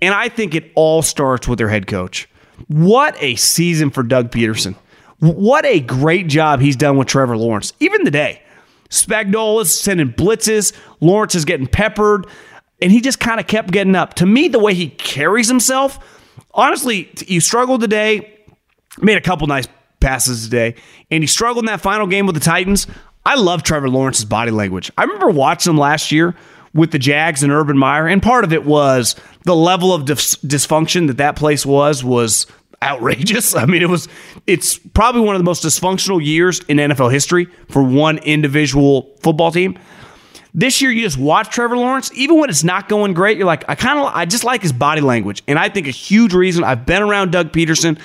And 0.00 0.12
I 0.14 0.28
think 0.28 0.54
it 0.54 0.72
all 0.74 1.02
starts 1.02 1.46
with 1.46 1.58
their 1.58 1.68
head 1.68 1.86
coach. 1.86 2.28
What 2.66 3.16
a 3.20 3.36
season 3.36 3.90
for 3.90 4.02
Doug 4.02 4.30
Pederson. 4.30 4.74
What 5.22 5.64
a 5.64 5.78
great 5.78 6.26
job 6.26 6.60
he's 6.60 6.74
done 6.74 6.96
with 6.96 7.06
Trevor 7.06 7.36
Lawrence. 7.36 7.72
Even 7.78 8.04
today, 8.04 8.42
Spagnuolo's 8.90 9.72
sending 9.72 10.12
blitzes. 10.12 10.72
Lawrence 11.00 11.36
is 11.36 11.44
getting 11.44 11.68
peppered, 11.68 12.26
and 12.80 12.90
he 12.90 13.00
just 13.00 13.20
kind 13.20 13.38
of 13.38 13.46
kept 13.46 13.70
getting 13.70 13.94
up. 13.94 14.14
To 14.14 14.26
me, 14.26 14.48
the 14.48 14.58
way 14.58 14.74
he 14.74 14.88
carries 14.88 15.46
himself, 15.46 16.00
honestly, 16.52 17.08
you 17.28 17.40
struggled 17.40 17.82
today. 17.82 18.36
Made 18.98 19.16
a 19.16 19.20
couple 19.20 19.46
nice 19.46 19.68
passes 20.00 20.42
today, 20.42 20.74
and 21.08 21.22
he 21.22 21.28
struggled 21.28 21.62
in 21.62 21.66
that 21.66 21.80
final 21.80 22.08
game 22.08 22.26
with 22.26 22.34
the 22.34 22.40
Titans. 22.40 22.88
I 23.24 23.36
love 23.36 23.62
Trevor 23.62 23.88
Lawrence's 23.88 24.24
body 24.24 24.50
language. 24.50 24.90
I 24.98 25.04
remember 25.04 25.30
watching 25.30 25.70
him 25.70 25.78
last 25.78 26.10
year 26.10 26.34
with 26.74 26.90
the 26.90 26.98
Jags 26.98 27.44
and 27.44 27.52
Urban 27.52 27.78
Meyer, 27.78 28.08
and 28.08 28.20
part 28.20 28.42
of 28.42 28.52
it 28.52 28.64
was 28.64 29.14
the 29.44 29.54
level 29.54 29.94
of 29.94 30.04
dis- 30.04 30.34
dysfunction 30.38 31.06
that 31.06 31.18
that 31.18 31.36
place 31.36 31.64
was 31.64 32.02
was 32.02 32.48
outrageous. 32.82 33.54
I 33.54 33.66
mean, 33.66 33.82
it 33.82 33.88
was 33.88 34.08
it's 34.46 34.78
probably 34.78 35.22
one 35.22 35.34
of 35.34 35.40
the 35.40 35.44
most 35.44 35.64
dysfunctional 35.64 36.24
years 36.24 36.60
in 36.68 36.78
NFL 36.78 37.12
history 37.12 37.46
for 37.68 37.82
one 37.82 38.18
individual 38.18 39.16
football 39.20 39.52
team. 39.52 39.78
This 40.54 40.82
year, 40.82 40.90
you 40.90 41.00
just 41.02 41.16
watch 41.16 41.48
Trevor 41.48 41.78
Lawrence, 41.78 42.10
even 42.12 42.38
when 42.38 42.50
it's 42.50 42.62
not 42.62 42.86
going 42.86 43.14
great. 43.14 43.38
You're 43.38 43.46
like, 43.46 43.64
I 43.70 43.74
kind 43.74 43.98
of, 43.98 44.12
I 44.14 44.26
just 44.26 44.44
like 44.44 44.60
his 44.60 44.72
body 44.72 45.00
language, 45.00 45.42
and 45.48 45.58
I 45.58 45.70
think 45.70 45.86
a 45.86 45.90
huge 45.90 46.34
reason 46.34 46.62
I've 46.62 46.84
been 46.84 47.02
around 47.02 47.32
Doug 47.32 47.52
Pederson, 47.52 47.98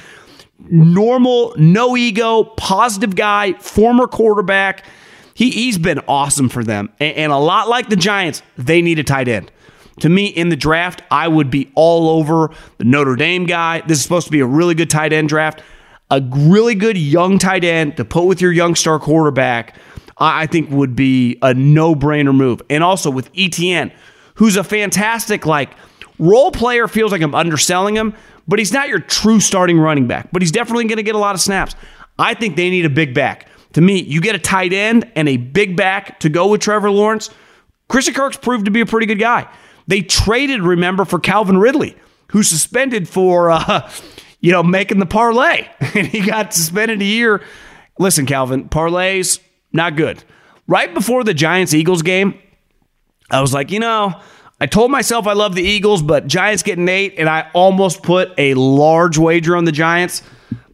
normal, 0.60 1.54
no 1.58 1.98
ego, 1.98 2.46
positive 2.46 3.18
guy, 3.18 3.54
former 3.54 4.08
quarterback. 4.08 4.86
He, 5.34 5.52
he's 5.52 5.78
been 5.78 6.00
awesome 6.08 6.48
for 6.48 6.64
them, 6.64 6.90
and, 7.02 7.18
and 7.18 7.32
a 7.34 7.38
lot 7.38 7.68
like 7.68 7.90
the 7.90 7.98
Giants, 7.98 8.42
they 8.58 8.82
need 8.82 8.98
a 8.98 9.04
tight 9.04 9.28
end. 9.28 9.52
To 10.02 10.10
me, 10.10 10.28
in 10.28 10.50
the 10.50 10.56
draft, 10.56 11.02
I 11.10 11.28
would 11.28 11.50
be 11.50 11.72
all 11.76 12.10
over 12.10 12.52
the 12.78 12.84
Notre 12.84 13.16
Dame 13.16 13.46
guy. 13.46 13.82
This 13.82 13.98
is 13.98 14.04
supposed 14.04 14.28
to 14.28 14.32
be 14.32 14.42
a 14.42 14.46
really 14.46 14.76
good 14.76 14.90
tight 14.90 15.12
end 15.12 15.30
draft. 15.30 15.62
A 16.10 16.22
really 16.22 16.76
good 16.76 16.98
young 16.98 17.38
tight 17.38 17.64
end 17.64 17.98
to 17.98 18.06
put 18.06 18.26
with 18.26 18.40
your 18.40 18.52
young 18.52 18.76
star 18.76 19.00
quarterback, 19.00 19.76
I 20.18 20.46
think 20.48 20.70
would 20.72 20.96
be 20.96 21.38
a 21.42 21.54
no 21.54 21.96
brainer 21.96 22.34
move. 22.34 22.62
And 22.70 22.84
also 22.84 23.12
with 23.12 23.32
ETN, 23.34 23.92
who's 24.36 24.56
a 24.56 24.64
fantastic, 24.64 25.46
like, 25.46 25.72
role 26.20 26.52
player, 26.52 26.88
feels 26.88 27.12
like 27.12 27.22
I'm 27.22 27.36
underselling 27.36 27.96
him, 27.96 28.14
but 28.48 28.60
he's 28.60 28.72
not 28.72 28.88
your 28.88 29.00
true 29.00 29.40
starting 29.40 29.80
running 29.80 30.08
back. 30.08 30.30
But 30.32 30.42
he's 30.42 30.52
definitely 30.52 30.86
going 30.86 30.98
to 30.98 31.04
get 31.04 31.16
a 31.16 31.20
lot 31.20 31.36
of 31.36 31.42
snaps. 31.42 31.76
I 32.18 32.34
think 32.34 32.56
they 32.56 32.70
need 32.70 32.86
a 32.86 32.90
big 32.90 33.14
back. 33.14 33.50
To 33.74 33.82
me, 33.82 34.02
you 34.02 34.22
get 34.22 34.34
a 34.34 34.40
tight 34.40 34.74
end 34.74 35.12
and 35.16 35.28
a 35.28 35.38
big 35.38 35.76
back 35.76 36.20
to 36.22 36.30
go 36.30 36.48
with 36.48 36.62
Trevor 36.62 36.90
Lawrence. 36.90 37.30
Christian 37.90 38.14
Kirk's 38.14 38.38
proved 38.38 38.66
to 38.66 38.72
be 38.72 38.82
a 38.82 38.86
pretty 38.86 39.06
good 39.08 39.20
guy. 39.20 39.48
They 39.88 40.02
traded, 40.02 40.62
remember, 40.62 41.06
for 41.06 41.20
Calvin 41.20 41.58
Ridley, 41.58 41.96
who 42.32 42.44
suspended 42.44 43.08
for, 43.08 43.50
uh, 43.50 43.90
you 44.42 44.52
know, 44.52 44.64
making 44.64 45.00
the 45.00 45.06
parlay, 45.06 45.68
and 45.80 46.08
he 46.08 46.22
got 46.22 46.54
suspended 46.54 47.02
a 47.02 47.06
year. 47.06 47.42
Listen, 47.98 48.26
Calvin, 48.26 48.70
parlays 48.70 49.40
not 49.74 49.96
good. 49.96 50.24
Right 50.68 50.94
before 50.94 51.24
the 51.24 51.34
Giants 51.34 51.74
Eagles 51.74 52.02
game, 52.02 52.38
I 53.32 53.42
was 53.42 53.54
like, 53.54 53.72
you 53.72 53.80
know, 53.80 54.20
I 54.60 54.66
told 54.66 54.92
myself 54.92 55.28
I 55.28 55.34
love 55.34 55.56
the 55.56 55.64
Eagles, 55.64 56.02
but 56.02 56.28
Giants 56.28 56.64
getting 56.64 56.88
eight, 56.90 57.16
and 57.18 57.30
I 57.30 57.50
almost 57.54 58.04
put 58.04 58.32
a 58.38 58.54
large 58.56 59.18
wager 59.18 59.56
on 59.56 59.66
the 59.66 59.72
Giants. 59.72 60.24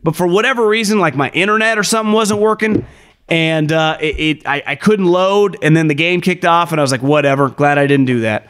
But 0.01 0.15
for 0.15 0.27
whatever 0.27 0.67
reason, 0.67 0.99
like 0.99 1.15
my 1.15 1.29
internet 1.29 1.77
or 1.77 1.83
something 1.83 2.13
wasn't 2.13 2.39
working, 2.39 2.85
and 3.29 3.71
uh, 3.71 3.97
it, 3.99 4.19
it 4.19 4.47
I, 4.47 4.63
I 4.65 4.75
couldn't 4.75 5.05
load, 5.05 5.57
and 5.61 5.75
then 5.75 5.87
the 5.87 5.93
game 5.93 6.21
kicked 6.21 6.45
off, 6.45 6.71
and 6.71 6.79
I 6.79 6.83
was 6.83 6.91
like, 6.91 7.01
whatever. 7.01 7.49
Glad 7.49 7.77
I 7.77 7.87
didn't 7.87 8.05
do 8.05 8.21
that. 8.21 8.47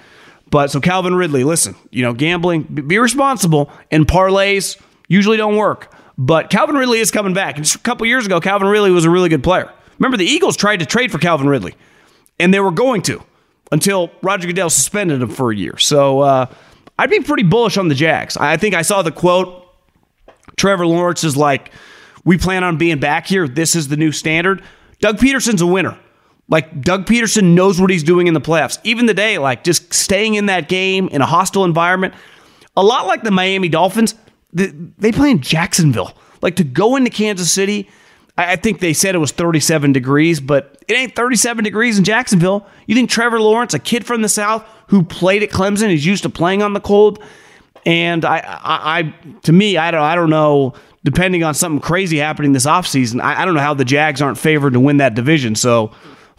But 0.54 0.70
so 0.70 0.80
Calvin 0.80 1.16
Ridley, 1.16 1.44
listen, 1.44 1.76
you 1.90 2.04
know, 2.04 2.14
gambling, 2.14 2.62
be 2.62 3.00
responsible, 3.00 3.72
and 3.90 4.06
parlays 4.06 4.80
usually 5.08 5.36
don't 5.36 5.56
work. 5.56 5.92
But 6.16 6.52
Calvin 6.52 6.76
Ridley 6.76 7.00
is 7.00 7.10
coming 7.10 7.34
back. 7.34 7.56
And 7.56 7.66
just 7.66 7.78
a 7.78 7.80
couple 7.80 8.06
years 8.06 8.28
ago, 8.28 8.40
Calvin 8.40 8.68
Ridley 8.68 8.92
was 8.92 9.04
a 9.04 9.10
really 9.10 9.30
good 9.30 9.44
player. 9.44 9.74
Remember, 9.98 10.16
the 10.16 10.28
Eagles 10.28 10.56
tried 10.56 10.78
to 10.82 10.86
trade 10.86 11.12
for 11.12 11.18
Calvin 11.18 11.48
Ridley, 11.48 11.74
and 12.40 12.54
they 12.54 12.60
were 12.60 12.70
going 12.70 13.02
to 13.02 13.24
until 13.72 14.12
Roger 14.22 14.46
Goodell 14.46 14.70
suspended 14.70 15.24
him 15.24 15.30
for 15.30 15.52
a 15.52 15.56
year. 15.56 15.80
So 15.80 16.20
uh, 16.20 16.46
I'd 17.00 17.10
be 17.10 17.22
pretty 17.22 17.42
bullish 17.42 17.78
on 17.78 17.88
the 17.88 17.96
Jags. 17.96 18.38
I 18.38 18.56
think 18.58 18.76
I 18.76 18.84
saw 18.84 19.02
the 19.02 19.12
quote. 19.12 19.68
Trevor 20.56 20.86
Lawrence 20.86 21.24
is 21.24 21.36
like, 21.36 21.72
"We 22.26 22.38
plan 22.38 22.64
on 22.64 22.78
being 22.78 23.00
back 23.00 23.26
here. 23.26 23.48
This 23.48 23.76
is 23.76 23.88
the 23.88 23.98
new 23.98 24.12
standard." 24.12 24.62
Doug 25.00 25.18
Pederson's 25.18 25.64
a 25.64 25.68
winner. 25.68 25.98
Like 26.50 26.82
Doug 26.82 27.06
Pederson 27.06 27.54
knows 27.54 27.80
what 27.80 27.90
he's 27.90 28.04
doing 28.04 28.28
in 28.28 28.34
the 28.34 28.42
playoffs. 28.42 28.80
Even 28.84 29.08
today, 29.08 29.38
like 29.38 29.64
just 29.64 29.94
staying 29.94 30.36
in 30.36 30.48
that 30.48 30.68
game 30.68 31.08
in 31.10 31.22
a 31.22 31.26
hostile 31.26 31.64
environment, 31.64 32.14
a 32.76 32.84
lot 32.84 33.08
like 33.08 33.24
the 33.24 33.32
Miami 33.32 33.70
Dolphins. 33.70 34.16
They 34.52 35.12
play 35.12 35.32
in 35.32 35.42
Jacksonville. 35.42 36.16
Like 36.42 36.58
to 36.58 36.64
go 36.64 36.96
into 36.96 37.10
Kansas 37.10 37.52
City 37.52 37.90
I 38.38 38.56
think 38.56 38.80
they 38.80 38.94
said 38.94 39.14
it 39.14 39.20
was 39.20 39.32
37 39.32 39.94
degrees, 39.94 40.40
but 40.40 40.84
it 40.88 40.94
ain't 40.94 41.16
37 41.16 41.64
degrees 41.64 42.00
in 42.00 42.04
Jacksonville. 42.04 42.66
You 42.88 42.96
think 42.96 43.10
Trevor 43.10 43.40
Lawrence, 43.40 43.76
a 43.76 43.80
kid 43.80 44.06
from 44.06 44.24
the 44.24 44.30
South 44.30 44.66
who 44.88 45.04
played 45.04 45.44
at 45.44 45.52
Clemson, 45.52 45.94
is 45.94 46.04
used 46.04 46.24
to 46.24 46.30
playing 46.30 46.64
on 46.64 46.74
the 46.74 46.80
cold? 46.80 47.24
And 47.86 48.26
I, 48.26 48.40
I, 48.40 49.00
I 49.00 49.16
to 49.44 49.54
me, 49.54 49.78
I 49.78 49.92
don't, 49.92 50.02
I 50.02 50.16
don't 50.16 50.32
know. 50.32 50.74
Depending 51.04 51.44
on 51.44 51.54
something 51.54 51.82
crazy 51.82 52.18
happening 52.18 52.54
this 52.54 52.66
offseason, 52.66 53.22
I, 53.22 53.42
I 53.42 53.46
don't 53.46 53.54
know 53.54 53.60
how 53.60 53.74
the 53.74 53.86
Jags 53.86 54.22
aren't 54.22 54.38
favored 54.38 54.74
to 54.74 54.80
win 54.80 54.98
that 54.98 55.16
division. 55.16 55.54
So, 55.54 55.92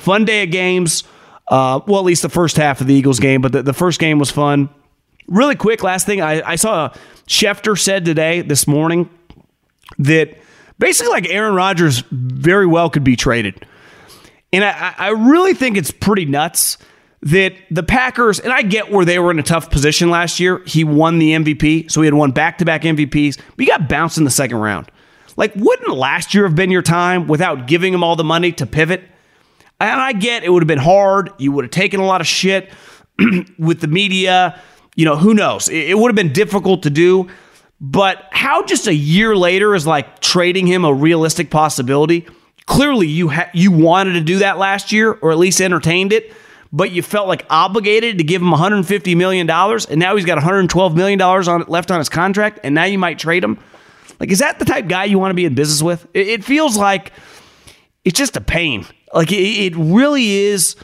fun 0.04 0.24
day 0.24 0.44
of 0.44 0.50
games. 0.50 1.04
Uh, 1.48 1.80
well, 1.86 1.98
at 1.98 2.04
least 2.04 2.22
the 2.22 2.28
first 2.28 2.56
half 2.56 2.80
of 2.80 2.86
the 2.86 2.94
Eagles 2.94 3.20
game, 3.20 3.40
but 3.40 3.52
the, 3.52 3.62
the 3.62 3.72
first 3.72 4.00
game 4.00 4.18
was 4.18 4.30
fun. 4.30 4.68
Really 5.26 5.56
quick, 5.56 5.82
last 5.82 6.06
thing 6.06 6.20
I, 6.20 6.42
I 6.46 6.56
saw 6.56 6.92
Schefter 7.26 7.78
said 7.78 8.04
today, 8.04 8.42
this 8.42 8.66
morning, 8.66 9.10
that 9.98 10.38
basically 10.78 11.12
like 11.12 11.28
Aaron 11.28 11.54
Rodgers 11.54 12.02
very 12.10 12.66
well 12.66 12.90
could 12.90 13.04
be 13.04 13.16
traded. 13.16 13.66
And 14.52 14.64
I, 14.64 14.94
I 14.96 15.08
really 15.08 15.54
think 15.54 15.76
it's 15.76 15.90
pretty 15.90 16.26
nuts 16.26 16.78
that 17.22 17.54
the 17.70 17.82
Packers, 17.82 18.38
and 18.38 18.52
I 18.52 18.62
get 18.62 18.90
where 18.90 19.04
they 19.04 19.18
were 19.18 19.30
in 19.30 19.38
a 19.38 19.42
tough 19.42 19.70
position 19.70 20.10
last 20.10 20.38
year. 20.38 20.62
He 20.66 20.84
won 20.84 21.18
the 21.18 21.30
MVP, 21.32 21.90
so 21.90 22.02
he 22.02 22.06
had 22.06 22.14
won 22.14 22.32
back 22.32 22.58
to 22.58 22.64
back 22.64 22.82
MVPs, 22.82 23.38
but 23.38 23.58
he 23.58 23.66
got 23.66 23.88
bounced 23.88 24.18
in 24.18 24.24
the 24.24 24.30
second 24.30 24.58
round. 24.58 24.90
Like, 25.36 25.54
wouldn't 25.56 25.96
last 25.96 26.34
year 26.34 26.44
have 26.44 26.54
been 26.54 26.70
your 26.70 26.82
time 26.82 27.26
without 27.26 27.66
giving 27.66 27.92
him 27.92 28.04
all 28.04 28.14
the 28.14 28.24
money 28.24 28.52
to 28.52 28.66
pivot? 28.66 29.02
And 29.80 30.00
I 30.00 30.12
get 30.12 30.44
it 30.44 30.50
would 30.50 30.62
have 30.62 30.68
been 30.68 30.78
hard. 30.78 31.30
You 31.38 31.52
would 31.52 31.64
have 31.64 31.72
taken 31.72 32.00
a 32.00 32.06
lot 32.06 32.20
of 32.20 32.26
shit 32.26 32.72
with 33.58 33.80
the 33.80 33.88
media. 33.88 34.60
You 34.96 35.04
know, 35.04 35.16
who 35.16 35.34
knows? 35.34 35.68
It 35.68 35.98
would 35.98 36.08
have 36.08 36.16
been 36.16 36.32
difficult 36.32 36.84
to 36.84 36.90
do. 36.90 37.28
But 37.80 38.28
how 38.30 38.64
just 38.64 38.86
a 38.86 38.94
year 38.94 39.36
later 39.36 39.74
is 39.74 39.86
like 39.86 40.20
trading 40.20 40.66
him 40.66 40.84
a 40.84 40.94
realistic 40.94 41.50
possibility? 41.50 42.26
Clearly, 42.66 43.08
you 43.08 43.28
ha- 43.28 43.50
you 43.52 43.72
wanted 43.72 44.14
to 44.14 44.20
do 44.22 44.38
that 44.38 44.56
last 44.56 44.90
year, 44.90 45.12
or 45.12 45.32
at 45.32 45.38
least 45.38 45.60
entertained 45.60 46.12
it, 46.12 46.32
but 46.72 46.92
you 46.92 47.02
felt 47.02 47.28
like 47.28 47.44
obligated 47.50 48.16
to 48.18 48.24
give 48.24 48.40
him 48.40 48.50
150 48.50 49.14
million 49.16 49.46
dollars, 49.46 49.84
and 49.84 50.00
now 50.00 50.16
he's 50.16 50.24
got 50.24 50.36
112 50.36 50.96
million 50.96 51.18
dollars 51.18 51.46
on 51.46 51.64
left 51.68 51.90
on 51.90 51.98
his 51.98 52.08
contract, 52.08 52.60
and 52.64 52.74
now 52.74 52.84
you 52.84 52.98
might 52.98 53.18
trade 53.18 53.44
him. 53.44 53.58
Like, 54.18 54.30
is 54.30 54.38
that 54.38 54.58
the 54.58 54.64
type 54.64 54.86
guy 54.88 55.04
you 55.04 55.18
want 55.18 55.30
to 55.30 55.34
be 55.34 55.44
in 55.44 55.54
business 55.54 55.82
with? 55.82 56.06
It, 56.14 56.28
it 56.28 56.44
feels 56.44 56.76
like 56.76 57.12
it's 58.04 58.16
just 58.18 58.36
a 58.36 58.40
pain. 58.40 58.86
Like 59.14 59.30
it, 59.32 59.36
it, 59.36 59.76
really 59.76 60.32
is. 60.32 60.76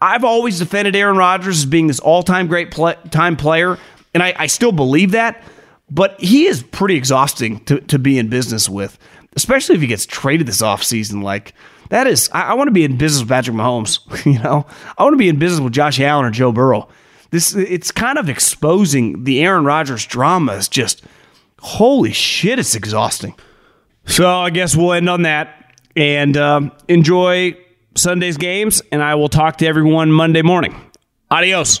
I've 0.00 0.24
always 0.24 0.58
defended 0.58 0.96
Aaron 0.96 1.16
Rodgers 1.16 1.58
as 1.58 1.66
being 1.66 1.86
this 1.86 2.00
all-time 2.00 2.46
great 2.46 2.70
play, 2.70 2.96
time 3.10 3.36
player, 3.36 3.78
and 4.12 4.22
I, 4.22 4.34
I 4.36 4.46
still 4.46 4.72
believe 4.72 5.12
that. 5.12 5.42
But 5.90 6.18
he 6.18 6.46
is 6.46 6.62
pretty 6.62 6.96
exhausting 6.96 7.60
to, 7.66 7.80
to 7.82 7.98
be 7.98 8.18
in 8.18 8.28
business 8.28 8.68
with, 8.68 8.98
especially 9.36 9.74
if 9.76 9.82
he 9.82 9.86
gets 9.86 10.06
traded 10.06 10.46
this 10.46 10.62
offseason. 10.62 11.22
Like, 11.22 11.52
that 11.90 12.06
is, 12.06 12.30
I, 12.32 12.42
I 12.42 12.54
want 12.54 12.68
to 12.68 12.72
be 12.72 12.84
in 12.84 12.96
business 12.96 13.22
with 13.22 13.28
Patrick 13.28 13.56
Mahomes. 13.56 14.00
You 14.24 14.38
know, 14.42 14.66
I 14.96 15.02
want 15.02 15.12
to 15.12 15.18
be 15.18 15.28
in 15.28 15.38
business 15.38 15.60
with 15.60 15.74
Josh 15.74 16.00
Allen 16.00 16.24
or 16.24 16.30
Joe 16.30 16.52
Burrow. 16.52 16.88
This, 17.30 17.54
it's 17.54 17.90
kind 17.90 18.16
of 18.16 18.28
exposing 18.28 19.24
the 19.24 19.42
Aaron 19.44 19.64
Rodgers 19.64 20.06
drama. 20.06 20.54
Is 20.54 20.68
just, 20.68 21.02
holy 21.60 22.12
shit, 22.12 22.58
it's 22.58 22.74
exhausting. 22.74 23.34
So 24.06 24.28
I 24.28 24.50
guess 24.50 24.74
we'll 24.74 24.92
end 24.94 25.08
on 25.08 25.22
that 25.22 25.74
and 25.96 26.36
um, 26.36 26.72
enjoy 26.88 27.56
Sunday's 27.96 28.36
games. 28.36 28.82
And 28.92 29.02
I 29.02 29.14
will 29.14 29.28
talk 29.28 29.58
to 29.58 29.66
everyone 29.66 30.12
Monday 30.12 30.42
morning. 30.42 30.74
Adios. 31.30 31.80